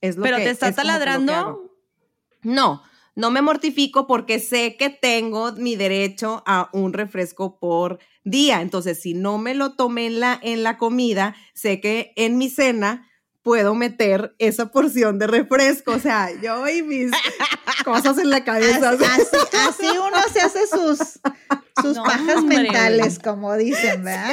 [0.00, 1.70] Es lo ¿Pero te está taladrando?
[2.42, 2.82] No,
[3.14, 8.62] no me mortifico porque sé que tengo mi derecho a un refresco por día.
[8.62, 12.48] Entonces, si no me lo tomé en la, en la comida, sé que en mi
[12.48, 13.09] cena
[13.42, 15.92] puedo meter esa porción de refresco.
[15.92, 17.10] O sea, yo y mis
[17.84, 18.90] cosas en la cabeza.
[18.90, 20.98] Así, uno se hace sus,
[21.80, 24.32] sus pajas mentales, como dicen, ¿verdad?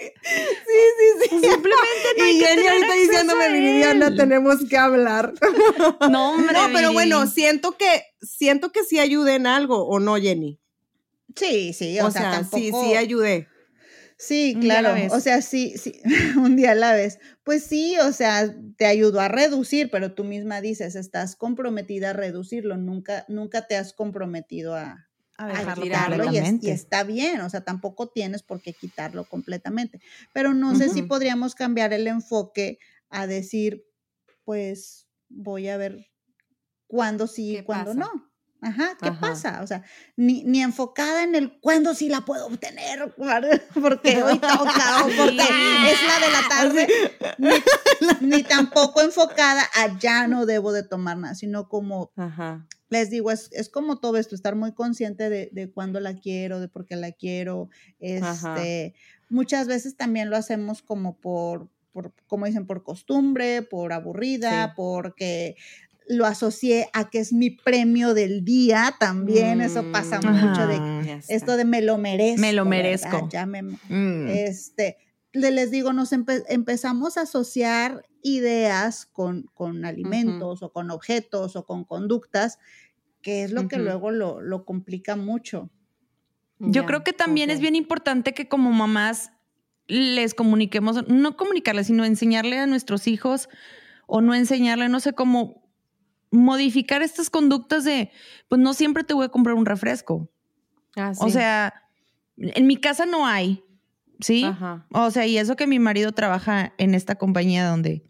[0.00, 1.28] Sí, sí, sí.
[1.30, 1.72] Simplemente
[2.18, 5.34] no Y Jenny ahorita diciéndome, Viridiana, tenemos que hablar.
[6.10, 6.52] No, hombre.
[6.54, 10.60] No, pero bueno, siento que, siento que sí ayude en algo, ¿o no, Jenny?
[11.34, 13.47] Sí, sí, o, sea, sí, sí ayudé.
[14.18, 14.96] Sí, claro.
[15.14, 16.00] O sea, sí, sí,
[16.36, 17.20] un día a la vez.
[17.44, 22.12] Pues sí, o sea, te ayudó a reducir, pero tú misma dices, estás comprometida a
[22.14, 25.08] reducirlo, nunca, nunca te has comprometido a,
[25.80, 26.38] quitarlo y,
[26.68, 30.00] está bien, o sea, tampoco tienes por qué quitarlo completamente.
[30.32, 33.84] Pero no sé si podríamos cambiar el enfoque a decir,
[34.44, 36.08] pues voy a ver
[36.88, 38.27] cuándo sí y cuándo no.
[38.60, 39.60] Ajá, ¿qué pasa?
[39.62, 39.84] O sea,
[40.16, 43.14] ni, ni, enfocada en el cuándo sí la puedo obtener,
[43.80, 46.88] porque hoy toca, o porque es la de la tarde,
[48.20, 52.10] ni, tampoco enfocada a ya no debo de tomar nada, sino como,
[52.88, 56.58] les digo, es, es, como todo esto, estar muy consciente de, de cuándo la quiero,
[56.58, 57.68] de por qué la quiero,
[58.00, 58.94] este,
[59.28, 65.56] muchas veces también lo hacemos como por, por, como dicen, por costumbre, por aburrida, porque
[66.08, 71.20] lo asocié a que es mi premio del día también, eso pasa mucho de mm,
[71.28, 72.40] esto de me lo merezco.
[72.40, 73.28] Me lo merezco.
[73.30, 74.28] Ya me, mm.
[74.28, 74.96] este,
[75.32, 81.56] le- les digo, nos empe- empezamos a asociar ideas con, con alimentos o con objetos
[81.56, 82.58] o con conductas,
[83.22, 85.70] que es lo que luego lo, lo complica mucho.
[86.58, 89.30] Yo creo que también es bien importante que como mamás
[89.86, 93.48] les comuniquemos, no comunicarles, sino enseñarle a nuestros hijos
[94.06, 95.67] o no enseñarle, no sé cómo
[96.30, 98.10] modificar estas conductas de,
[98.48, 100.30] pues no siempre te voy a comprar un refresco.
[100.96, 101.74] Ah, O sea,
[102.36, 103.64] en mi casa no hay,
[104.20, 104.44] ¿sí?
[104.44, 104.86] Ajá.
[104.90, 108.04] O sea, y eso que mi marido trabaja en esta compañía donde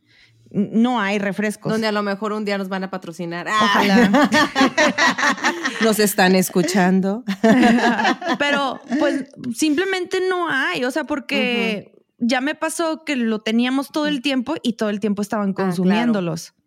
[0.51, 1.71] no hay refrescos.
[1.71, 3.47] Donde a lo mejor un día nos van a patrocinar.
[3.49, 3.59] Ah.
[3.63, 4.31] Ojalá.
[5.83, 7.23] Nos están escuchando.
[8.39, 14.07] Pero pues simplemente no hay, o sea, porque ya me pasó que lo teníamos todo
[14.07, 15.69] el tiempo y todo el tiempo estaban claro.
[15.69, 16.51] consumiéndolos.
[16.51, 16.58] Claro.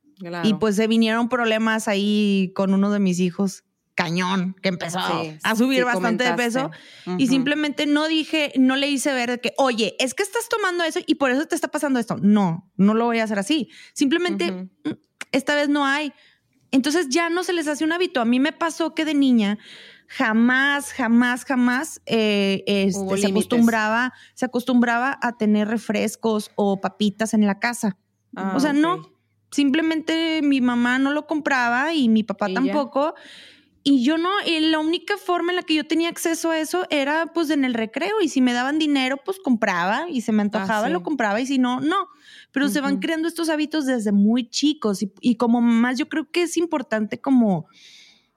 [0.44, 3.64] Y pues se vinieron problemas ahí con uno de mis hijos,
[3.96, 6.72] cañón, que empezó Sí, a subir sí bastante de peso.
[7.18, 11.00] Y simplemente no dije, no le hice ver que, oye, es que estás tomando eso
[11.06, 12.18] y por eso te está pasando esto.
[12.22, 13.70] No, no lo voy a hacer así.
[13.94, 14.70] Simplemente mm,
[15.32, 16.14] esta vez no hay.
[16.72, 18.22] Entonces ya no se les hace un hábito.
[18.22, 19.60] A mí me pasó que de niña
[20.08, 27.46] jamás, jamás, jamás eh, este, se acostumbraba, se acostumbraba a tener refrescos o papitas en
[27.46, 27.98] la casa.
[28.36, 29.10] Ah, o sea, no.
[29.52, 33.14] Simplemente mi mamá no lo compraba y mi papá Y tampoco.
[33.84, 36.86] Y yo no, y la única forma en la que yo tenía acceso a eso
[36.92, 40.44] era pues en el recreo y si me daban dinero pues compraba y se me
[40.44, 40.94] antojaba Ah, sí.
[40.94, 42.08] lo compraba y si no, no.
[42.52, 46.30] Pero se van creando estos hábitos desde muy chicos y, y como mamás yo creo
[46.32, 47.66] que es importante como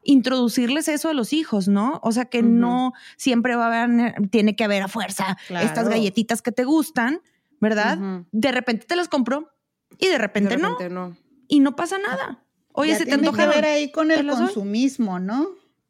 [0.03, 2.01] introducirles eso a los hijos, ¿no?
[2.03, 6.43] O sea que no siempre va a haber, tiene que haber a fuerza estas galletitas
[6.43, 7.21] que te gustan,
[7.61, 7.99] ¿verdad?
[8.33, 9.51] De repente te las compro
[9.99, 11.17] y de repente, De no repente no.
[11.49, 12.47] y no pasa nada.
[12.73, 13.45] Oye, Ya se te tiene antoja.
[13.45, 15.49] que ver ahí con ¿Te el consumismo, ¿no?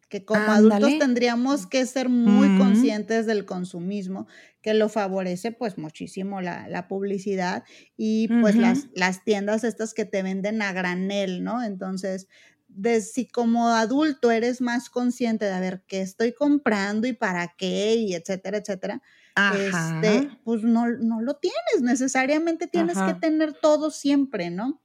[0.09, 0.94] Que como Ándale.
[0.94, 2.55] adultos tendríamos que ser muy Ujú.
[2.55, 4.26] conscientes del consumismo,
[4.62, 7.64] que lo favorece pues muchísimo la, la publicidad
[7.96, 11.62] y pues las, las tiendas estas que te venden a granel, ¿no?
[11.64, 12.28] Entonces,
[12.68, 17.55] de si como adulto eres más consciente de a ver qué estoy comprando y para
[17.59, 19.02] qué y etcétera, etcétera,
[19.35, 20.01] Ajá.
[20.01, 23.14] este, pues no, no lo tienes, necesariamente tienes Ajá.
[23.14, 24.80] que tener todo siempre, ¿no?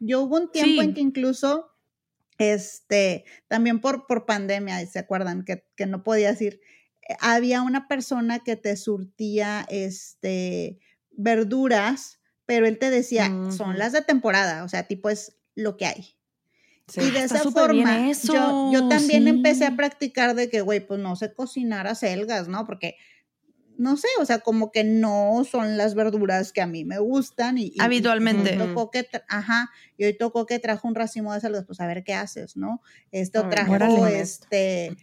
[0.00, 1.70] Yo hubo un tiempo en que incluso,
[2.38, 5.44] este, también por, por pandemia, ¿se acuerdan?
[5.44, 6.60] Que, que no podías ir,
[7.08, 10.78] eh, había una persona que te surtía, este,
[11.12, 15.86] verduras, pero él te decía, son las de temporada, o sea, tipo es lo que
[15.86, 16.16] hay.
[16.88, 17.00] Sí.
[17.00, 19.72] Y de esa forma, yo, yo también empecé sí.
[19.72, 22.66] a practicar de que, güey, pues no sé cocinar acelgas, ¿no?
[22.66, 22.96] Porque,
[23.76, 27.58] no sé, o sea, como que no son las verduras que a mí me gustan.
[27.58, 28.52] Y, y- y Habitualmente.
[28.52, 31.86] hoy tocó que, ajá, y hoy tocó que trajo un racimo de acelgas, pues a
[31.86, 32.80] ver qué haces, ¿no?
[33.10, 34.96] Este, A o ver, trajo, este,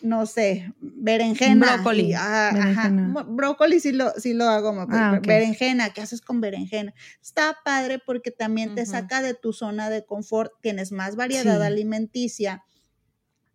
[0.00, 1.76] no sé, berenjena.
[1.76, 3.24] Brócoli, y, ah, ajá, berenjena.
[3.28, 6.92] brócoli sí lo, sí lo hago, Ah, berenjena, ¿qué haces con berenjena?
[7.22, 11.66] Está padre porque también te saca de tu zona de confort, tienes más variedad Sí.
[11.66, 12.64] alimenticia,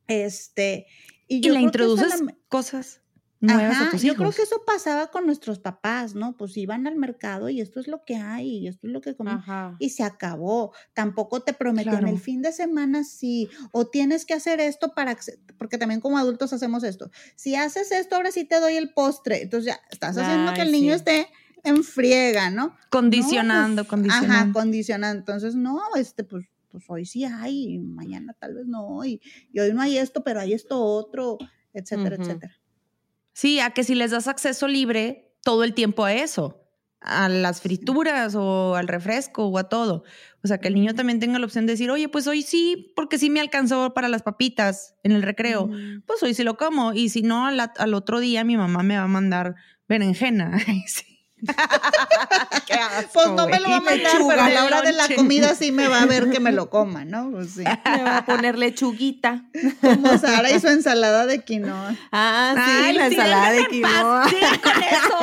[0.07, 0.87] este,
[1.27, 3.01] y Y yo le creo que eso introduces la- cosas
[3.47, 6.37] nuevas Ajá, a tus yo creo que eso pasaba con nuestros papás, ¿no?
[6.37, 9.15] Pues iban al mercado y esto es lo que hay, y esto es lo que
[9.15, 9.75] comen Ajá.
[9.79, 10.73] y se acabó.
[10.93, 12.09] Tampoco te prometían Claro.
[12.13, 15.17] el fin de semana sí, o tienes que hacer esto para,
[15.57, 17.09] porque también como adultos hacemos esto.
[17.35, 19.41] Si haces esto, ahora sí te doy el postre.
[19.41, 20.97] Entonces ya estás haciendo que el niño sí.
[20.97, 21.27] esté
[21.63, 22.75] en friega, ¿no?
[22.89, 24.33] Condicionando, No, pues, condicionando.
[24.33, 25.19] Ajá, condicionando.
[25.19, 29.21] Entonces, no, este, pues, pues hoy sí hay, y mañana tal vez no, y,
[29.51, 31.37] y hoy no hay esto, pero hay esto otro,
[31.73, 32.55] etcétera, etcétera.
[33.37, 36.67] Sí, a que si les das acceso libre todo el tiempo a eso,
[37.01, 40.03] a las frituras o al refresco o a todo.
[40.43, 42.91] O sea, que el niño también tenga la opción de decir, oye, pues hoy sí,
[42.95, 45.69] porque sí me alcanzó para las papitas en el recreo.
[46.07, 46.93] Pues hoy sí lo como.
[46.93, 49.53] Y si no, al, al otro día mi mamá me va a mandar
[49.87, 50.57] berenjena.
[50.87, 51.16] Sí.
[51.47, 55.53] Asco, Pues no me lo va a mandar, pero a la hora de la comida
[55.55, 57.29] sí me va a ver que me lo coma, ¿no?
[57.31, 57.63] Pues sí.
[57.85, 59.43] Me va a poner lechuguita.
[59.81, 61.95] Como Sara y su ensalada de quinoa.
[62.11, 64.29] Ah, sí, Ay, la sí, ensalada de paz, quinoa.
[64.29, 65.17] sigan con eso.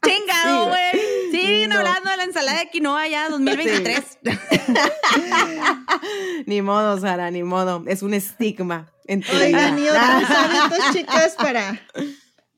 [0.04, 1.30] Chingado, Sí, güey.
[1.30, 1.76] Siguen No.
[1.78, 4.18] hablando de la ensalada de quinoa ya 2023.
[6.46, 7.84] Ni modo, Sara, ni modo.
[7.86, 11.80] Es un estigma Oigan, y otros hábitos, chicas, para,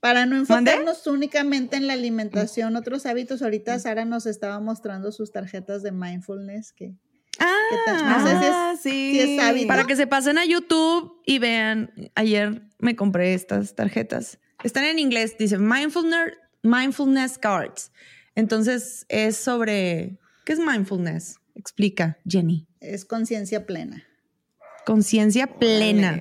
[0.03, 3.41] para no enfocarnos únicamente en la alimentación, otros hábitos.
[3.41, 6.97] Ahorita Sara nos estaba mostrando sus tarjetas de mindfulness que,
[7.39, 9.69] Ah, que tal- no sé si es, Ah, si es hábito.
[9.69, 14.41] Para que se pasen a YouTube y vean, ayer me compré estas tarjetas.
[14.65, 16.33] Están en inglés, dice Mindfulness,
[16.65, 17.93] mindfulness Cards.
[18.35, 21.37] Entonces es sobre, ¿qué es mindfulness?
[21.55, 22.67] Explica, Jenny.
[22.81, 24.03] es conciencia plena.
[24.85, 26.15] Conciencia plena.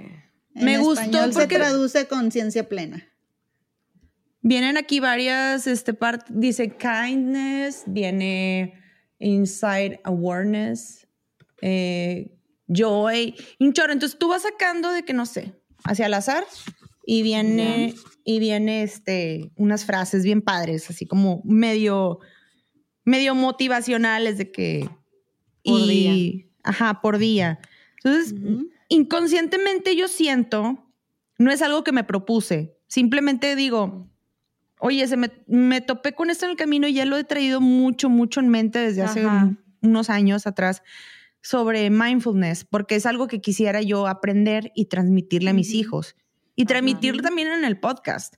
[0.54, 3.08] En Me gustó español porque- se traduce conciencia plena.
[4.42, 8.74] Vienen aquí varias, este part, dice kindness, viene
[9.20, 11.08] inside awareness,
[11.62, 12.36] eh,
[12.68, 13.94] joy, un chorro.
[13.94, 16.44] Entonces tú vas sacando de que no sé, hacia el azar
[17.06, 22.20] y viene y viene este unas frases bien padres, así como medio
[23.04, 24.90] medio motivacionales de que
[25.64, 26.46] Por y día.
[26.64, 27.60] ajá, por día.
[28.04, 28.36] Entonces,
[28.90, 30.88] inconscientemente yo siento
[31.38, 34.11] no es algo que me propuse, simplemente digo,
[34.82, 37.62] oye, se me, me topé con esto en el camino y ya lo he traído
[37.62, 40.84] mucho, mucho en mente desde hace un- unos años atrás
[41.42, 46.16] sobre mindfulness, porque es algo que quisiera yo aprender y transmitirle a mis hijos
[46.56, 48.36] y transmitirlo también en el podcast.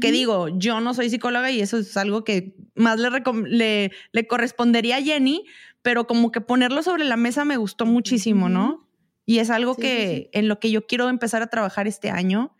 [0.00, 3.92] Que digo, yo no soy psicóloga y eso es algo que más le, recom- le,
[4.12, 5.44] le correspondería a Jenny,
[5.82, 8.88] pero como que ponerlo sobre la mesa me gustó muchísimo, ¿no?
[9.26, 12.10] Y es algo Sí, que sí, en lo que yo quiero empezar a trabajar este
[12.10, 12.56] año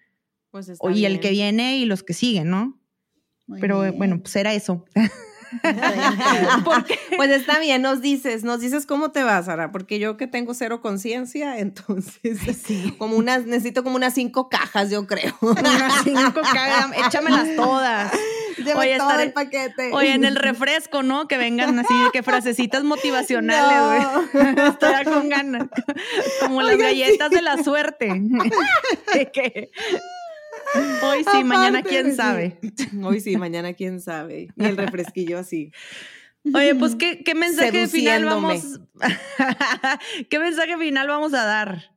[0.78, 2.78] Pues y el que viene y los que siguen, ¿no?
[3.46, 3.98] Muy Pero eh, bien.
[3.98, 4.84] bueno, pues era eso.
[7.16, 10.52] Pues está bien, nos dices, nos dices cómo te vas, Sara, porque yo que tengo
[10.54, 12.40] cero conciencia, entonces
[12.98, 15.32] como unas, necesito como unas cinco cajas, yo creo.
[15.40, 18.12] Unas cinco cagas, échamelas todas.
[18.76, 19.90] Oye, todo estaré- el paquete.
[19.92, 21.26] Oye, en el refresco, ¿no?
[21.28, 24.68] Que vengan así que frasecitas motivacionales, güey.
[24.68, 25.68] Estoy ya con ganas.
[26.40, 27.00] Como las Oigan, sí.
[27.00, 28.08] galletas de la suerte.
[29.14, 29.70] De que
[31.02, 32.16] Hoy sí, mañana quién sí.
[32.16, 32.58] sabe.
[33.04, 34.48] Hoy sí, mañana quién sabe.
[34.56, 35.72] Y el refresquillo así.
[36.54, 38.80] Oye, pues, ¿qué, qué mensaje final vamos?
[40.30, 41.96] ¿Qué mensaje final vamos a dar?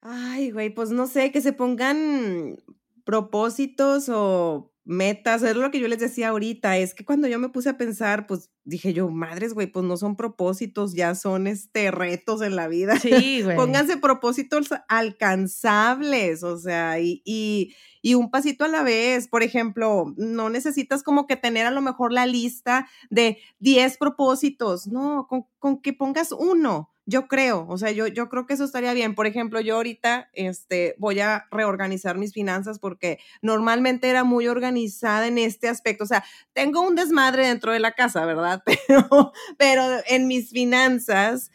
[0.00, 2.58] Ay, güey, pues no sé, que se pongan
[3.04, 7.48] propósitos o metas, es lo que yo les decía ahorita, es que cuando yo me
[7.48, 11.90] puse a pensar, pues dije yo, madres, güey, pues no son propósitos, ya son este
[11.90, 12.98] retos en la vida.
[12.98, 13.56] Sí, güey.
[13.56, 19.28] Pónganse propósitos alcanzables, o sea, y, y, y un pasito a la vez.
[19.28, 24.86] Por ejemplo, no necesitas como que tener a lo mejor la lista de 10 propósitos,
[24.88, 26.91] no, con, con que pongas uno.
[27.04, 29.14] Yo creo, o sea, yo, yo creo que eso estaría bien.
[29.16, 35.26] Por ejemplo, yo ahorita este, voy a reorganizar mis finanzas porque normalmente era muy organizada
[35.26, 36.04] en este aspecto.
[36.04, 36.22] O sea,
[36.52, 38.62] tengo un desmadre dentro de la casa, ¿verdad?
[38.86, 41.50] Pero, pero en mis finanzas,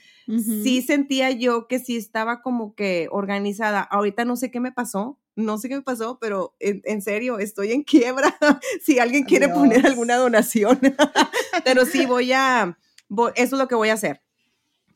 [0.63, 3.79] sí sentía yo que sí estaba como que organizada.
[3.81, 7.39] Ahorita no sé qué me pasó, no sé qué me pasó, pero en, en serio,
[7.39, 8.35] estoy en quiebra.
[8.83, 10.79] si alguien quiere poner alguna donación,
[11.63, 12.77] pero sí voy a,
[13.07, 14.21] voy- eso es lo que voy a hacer.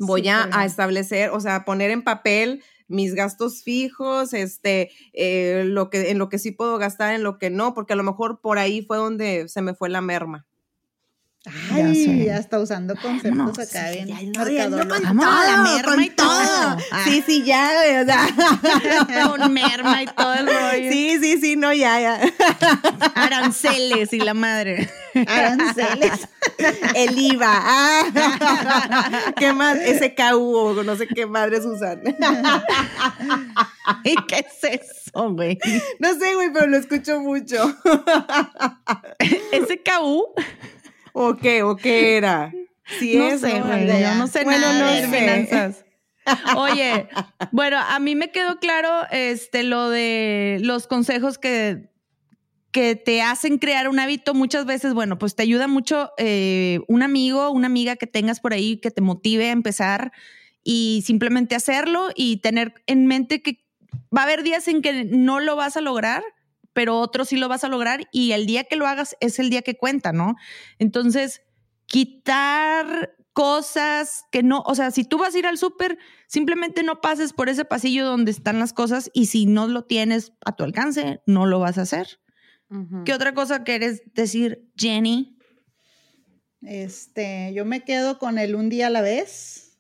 [0.04, 5.90] Voy a, a establecer, o sea, poner en papel mis gastos fijos, este, eh, lo
[5.90, 8.42] que, en lo que sí puedo gastar, en lo que no, porque a lo mejor
[8.42, 10.46] por ahí fue donde se me fue la merma.
[11.72, 12.26] Ay, sé.
[12.26, 14.78] ya está usando conceptos acá bien Ya, no, ya, no.
[14.78, 16.30] Vamos a la merma con y todo.
[16.30, 17.04] Ah.
[17.04, 17.72] Sí, sí, ya,
[18.02, 20.92] o sea, Con merma y todo el rollo.
[20.92, 22.20] Sí, sí, sí, no, ya, ya.
[23.16, 24.88] Aranceles y la madre.
[25.28, 26.28] Aranceles.
[26.96, 27.52] El IVA.
[27.52, 29.34] Ah.
[29.38, 29.80] ¿Qué más?
[29.80, 32.04] SKU o no sé qué madres usan.
[34.04, 35.58] ¿Y qué es eso, güey?
[36.00, 37.76] No sé, güey, pero lo escucho mucho.
[39.20, 40.36] SKU.
[41.14, 41.64] ¿O qué?
[41.64, 42.52] ¿O qué era?
[42.54, 43.78] No es, sé, ¿no?
[43.78, 44.14] idea.
[44.14, 45.08] Yo no sé Bueno, nada no de sé.
[45.08, 45.86] finanzas.
[46.56, 47.08] Oye,
[47.52, 51.90] bueno, a mí me quedó claro este lo de los consejos que,
[52.72, 54.34] que te hacen crear un hábito.
[54.34, 58.54] Muchas veces, bueno, pues te ayuda mucho eh, un amigo, una amiga que tengas por
[58.54, 60.12] ahí que te motive a empezar
[60.64, 63.64] y simplemente hacerlo y tener en mente que
[64.16, 66.24] va a haber días en que no lo vas a lograr,
[66.74, 69.50] pero otros sí lo vas a lograr y el día que lo hagas es el
[69.50, 70.36] día que cuenta, ¿no?
[70.80, 71.42] Entonces,
[71.86, 75.98] quitar cosas que no, o sea, si tú vas a ir al súper,
[76.28, 80.34] simplemente no pases por ese pasillo donde están las cosas y si no lo tienes
[80.46, 82.20] a tu alcance, no lo vas a hacer.
[83.04, 85.38] ¿Qué otra cosa quieres decir, Jenny?
[86.62, 89.71] Este, yo me quedo con el un día a la vez.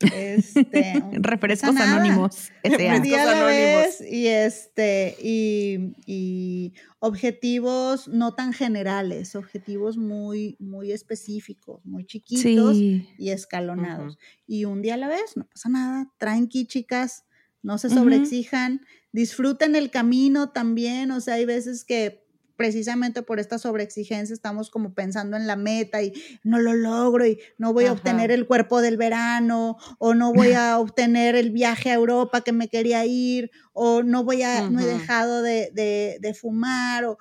[0.00, 2.50] Este, Refrescos anónimos.
[2.62, 3.98] Día a la Anónimos.
[3.98, 12.76] vez y este y, y objetivos no tan generales, objetivos muy muy específicos, muy chiquitos
[12.76, 13.08] Sí.
[13.18, 14.18] y escalonados.
[14.46, 17.24] Y un día a la vez, no pasa nada, tranqui, chicas,
[17.62, 18.82] no se sobreexijan,
[19.12, 22.24] disfruten el camino también, o sea, hay veces que
[22.58, 27.38] precisamente por esta sobreexigencia estamos como pensando en la meta y no lo logro y
[27.56, 31.90] no voy a obtener el cuerpo del verano o no voy a obtener el viaje
[31.90, 36.18] a Europa que me quería ir o no voy a, no he dejado de, de-
[36.20, 37.16] de fumar o,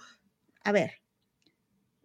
[0.63, 0.91] a ver,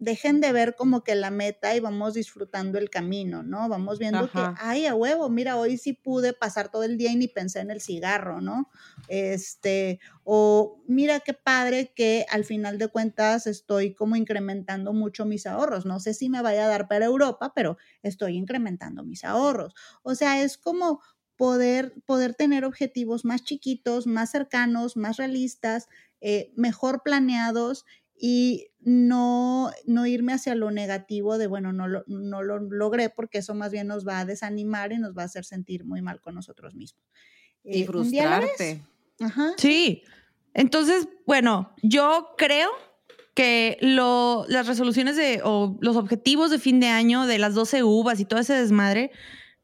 [0.03, 3.69] dejen de ver como que la meta y vamos disfrutando el camino, ¿no?
[3.69, 7.15] Vamos viendo que, ay, a huevo, mira, hoy sí pude pasar todo el día y
[7.15, 8.69] ni pensé en el cigarro, ¿no?
[9.07, 15.45] Este, o mira qué padre que al final de cuentas estoy como incrementando mucho mis
[15.47, 15.85] ahorros.
[15.85, 19.73] No sé si me vaya a dar para Europa, pero estoy incrementando mis ahorros.
[20.03, 21.01] O sea, es como
[21.35, 25.87] poder, poder tener objetivos más chiquitos, más cercanos, más realistas,
[26.21, 27.85] eh, mejor planeados
[28.15, 33.39] y no, no irme hacia lo negativo de, bueno, no lo, no lo logré porque
[33.39, 36.21] eso más bien nos va a desanimar y nos va a hacer sentir muy mal
[36.21, 37.01] con nosotros mismos.
[37.63, 38.83] Y Eh, frustrarte.
[39.19, 39.53] Ajá.
[39.57, 40.03] Sí.
[40.53, 42.69] Entonces, bueno, yo creo
[43.33, 47.83] que lo, las resoluciones de, o los objetivos de fin de año de las 12
[47.83, 49.11] uvas y todo ese desmadre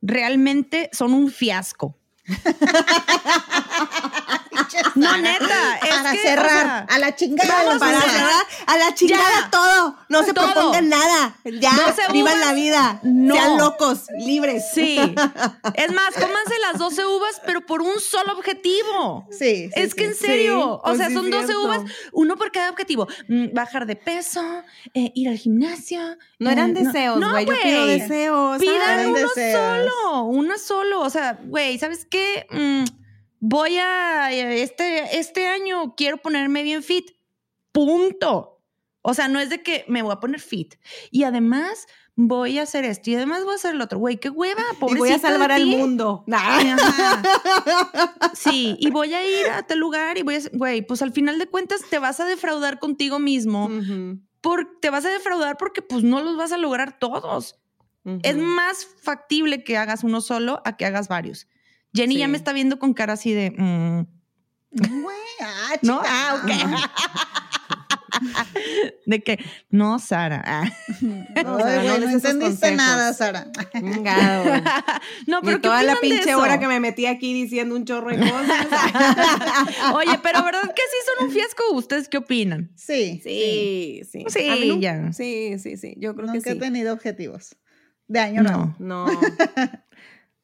[0.02, 1.96] realmente son un fiasco.
[4.96, 5.78] No, neta.
[5.82, 7.54] Es Para que, o cerrar, sea, a la chingada.
[7.64, 8.12] vamos a Para uvas.
[8.12, 9.50] cerrar, a la chingada Ya.
[9.50, 9.98] todo.
[10.10, 10.52] No se Todo.
[10.54, 11.36] propongan nada.
[11.46, 13.00] Ya, Doce vivan uvas, la vida.
[13.04, 13.36] no.
[13.36, 14.64] Sean locos, libres.
[14.74, 14.98] Sí.
[15.76, 19.28] Es más, cómanse las 12 uvas, pero por un solo objetivo.
[19.32, 20.10] Sí, sí, es que sí.
[20.10, 21.64] en serio, Sí, o pues sea, sí, son 12 cierto.
[21.66, 21.82] uvas,
[22.12, 23.08] uno por cada objetivo.
[23.28, 24.42] Mm, bajar de peso,
[24.94, 26.18] eh, ir al gimnasio.
[26.40, 27.46] No eran eh, deseos, no, güey.
[27.46, 28.58] Yo pido deseos.
[28.60, 29.60] Pidan Eran uno deseos.
[29.88, 31.02] solo, una solo.
[31.02, 32.48] O sea, güey, ¿sabes qué?
[32.52, 32.84] Mm,
[33.40, 37.12] voy a, este, este año quiero ponerme bien fit.
[37.72, 38.62] Punto.
[39.02, 40.76] O sea, no es de que me voy a poner fit.
[41.12, 43.98] Y además voy a hacer esto y además voy a hacer lo otro.
[43.98, 46.26] Güey, qué hueva, Y voy a pobrecita salvar al mundo.
[46.32, 47.22] Ajá.
[48.34, 51.40] Sí, y voy a ir a tal lugar y voy a, güey, pues al final
[51.40, 53.70] de cuentas te vas a defraudar contigo mismo,
[54.42, 57.60] por, te vas a defraudar porque pues no los vas a lograr todos.
[58.24, 61.48] Es más factible que hagas uno solo a que hagas varios.
[61.94, 62.32] Jenny ya Sí.
[62.32, 64.06] me está viendo con cara así de, mm,
[64.72, 65.98] Güey, ah, ¿no?
[66.02, 66.10] chica.
[66.12, 66.52] Ah, ok.
[69.06, 70.44] de que, no, Sara.
[70.46, 70.70] Ah.
[71.44, 73.48] No, no no entendiste nada, Sara.
[75.28, 78.10] No, Ni pero ¿qué toda la pinche hora que me metí aquí diciendo un chorro
[78.10, 78.68] de cosas.
[79.94, 81.64] Oye, pero ¿verdad que sí son un fiasco?
[81.74, 82.72] ¿Ustedes qué opinan?
[82.76, 84.26] Sí, Sí, sí.
[84.28, 85.14] Sí, nu- ya.
[85.14, 85.94] Sí, sí, sí.
[85.98, 86.60] Yo creo Nunca que he sí.
[86.60, 87.56] tenido objetivos.
[88.08, 88.76] De año no.
[88.80, 89.06] No.
[89.08, 89.20] No.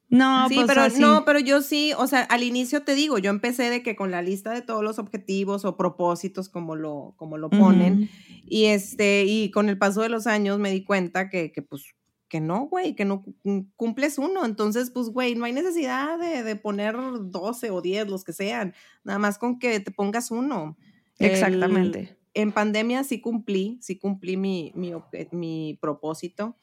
[0.08, 1.00] No, sí, pues pero así.
[1.00, 4.10] no, pero yo sí, o sea, al inicio te digo, yo empecé de que con
[4.12, 8.08] la lista de todos los objetivos o propósitos como lo como lo ponen
[8.46, 11.82] y este y con el paso de los años me di cuenta que que pues
[12.28, 14.44] que no, güey, que no cu- cumples uno.
[14.44, 16.96] Entonces, pues, güey, no hay necesidad de, de poner
[17.30, 18.74] 12 o 10, los que sean.
[19.04, 20.76] Nada más con que te pongas uno.
[21.20, 22.16] El- Exactamente.
[22.34, 24.92] en pandemia sí cumplí, sí cumplí mi, mi,
[25.30, 26.56] mi propósito.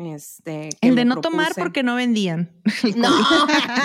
[0.00, 2.50] Este, El de no tomar porque no vendían.
[2.96, 3.10] No,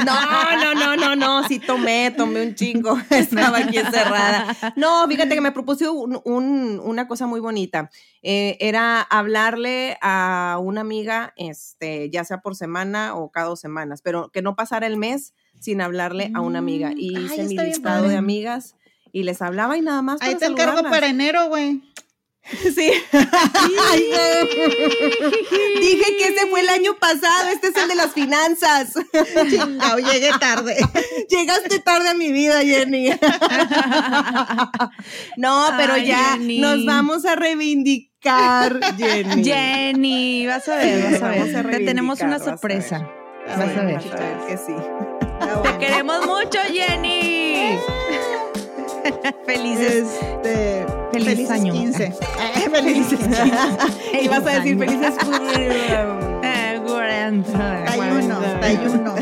[0.05, 4.55] no, no, no, no, no, sí tomé, tomé un chingo, estaba aquí encerrada.
[4.75, 7.89] No, fíjate que me propuse un- un- una cosa muy bonita.
[8.21, 14.01] Eh, era hablarle a una amiga, este, ya sea por semana o cada dos semanas,
[14.01, 16.91] pero que no pasara el mes sin hablarle a una amiga.
[16.95, 18.09] Y Mm, ay, hice mi bien listado padre.
[18.11, 18.75] de amigas
[19.11, 20.21] y les hablaba y nada más.
[20.21, 20.91] Ahí te encargo saludarlas.
[20.91, 21.81] para enero, güey.
[22.75, 22.91] Sí.
[23.11, 24.09] Ay,
[25.81, 28.93] Dije que ese fue el año pasado, este es el de las finanzas.
[29.49, 30.77] Chingao, llegué tarde.
[31.29, 33.09] Llegaste tarde a mi vida, Jenny.
[35.37, 36.59] No, pero Ay, ya Jenny.
[36.59, 39.43] nos vamos a reivindicar, Jenny.
[39.43, 41.57] Jenny, vas a ver, vas a ver.
[41.57, 42.53] a Te tenemos una vas a ver.
[42.59, 43.09] sorpresa.
[43.47, 43.95] Vas a ver.
[43.95, 44.73] Vas a ver que sí.
[45.63, 47.77] Te queremos mucho, Jenny.
[49.45, 50.07] Felices.
[50.21, 51.73] Este, Feliz felices año.
[51.73, 52.03] 15.
[52.05, 52.13] Eh,
[52.71, 54.21] felices 15.
[54.21, 54.79] Y vas a decir año.
[54.79, 55.15] felices.
[56.43, 57.85] Eh, cuarenta.
[57.85, 59.15] Tayuno, tayuno.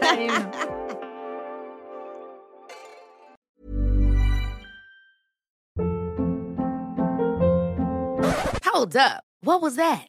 [0.00, 0.50] Tayuno.
[8.64, 9.24] Hold up.
[9.42, 10.08] What was that?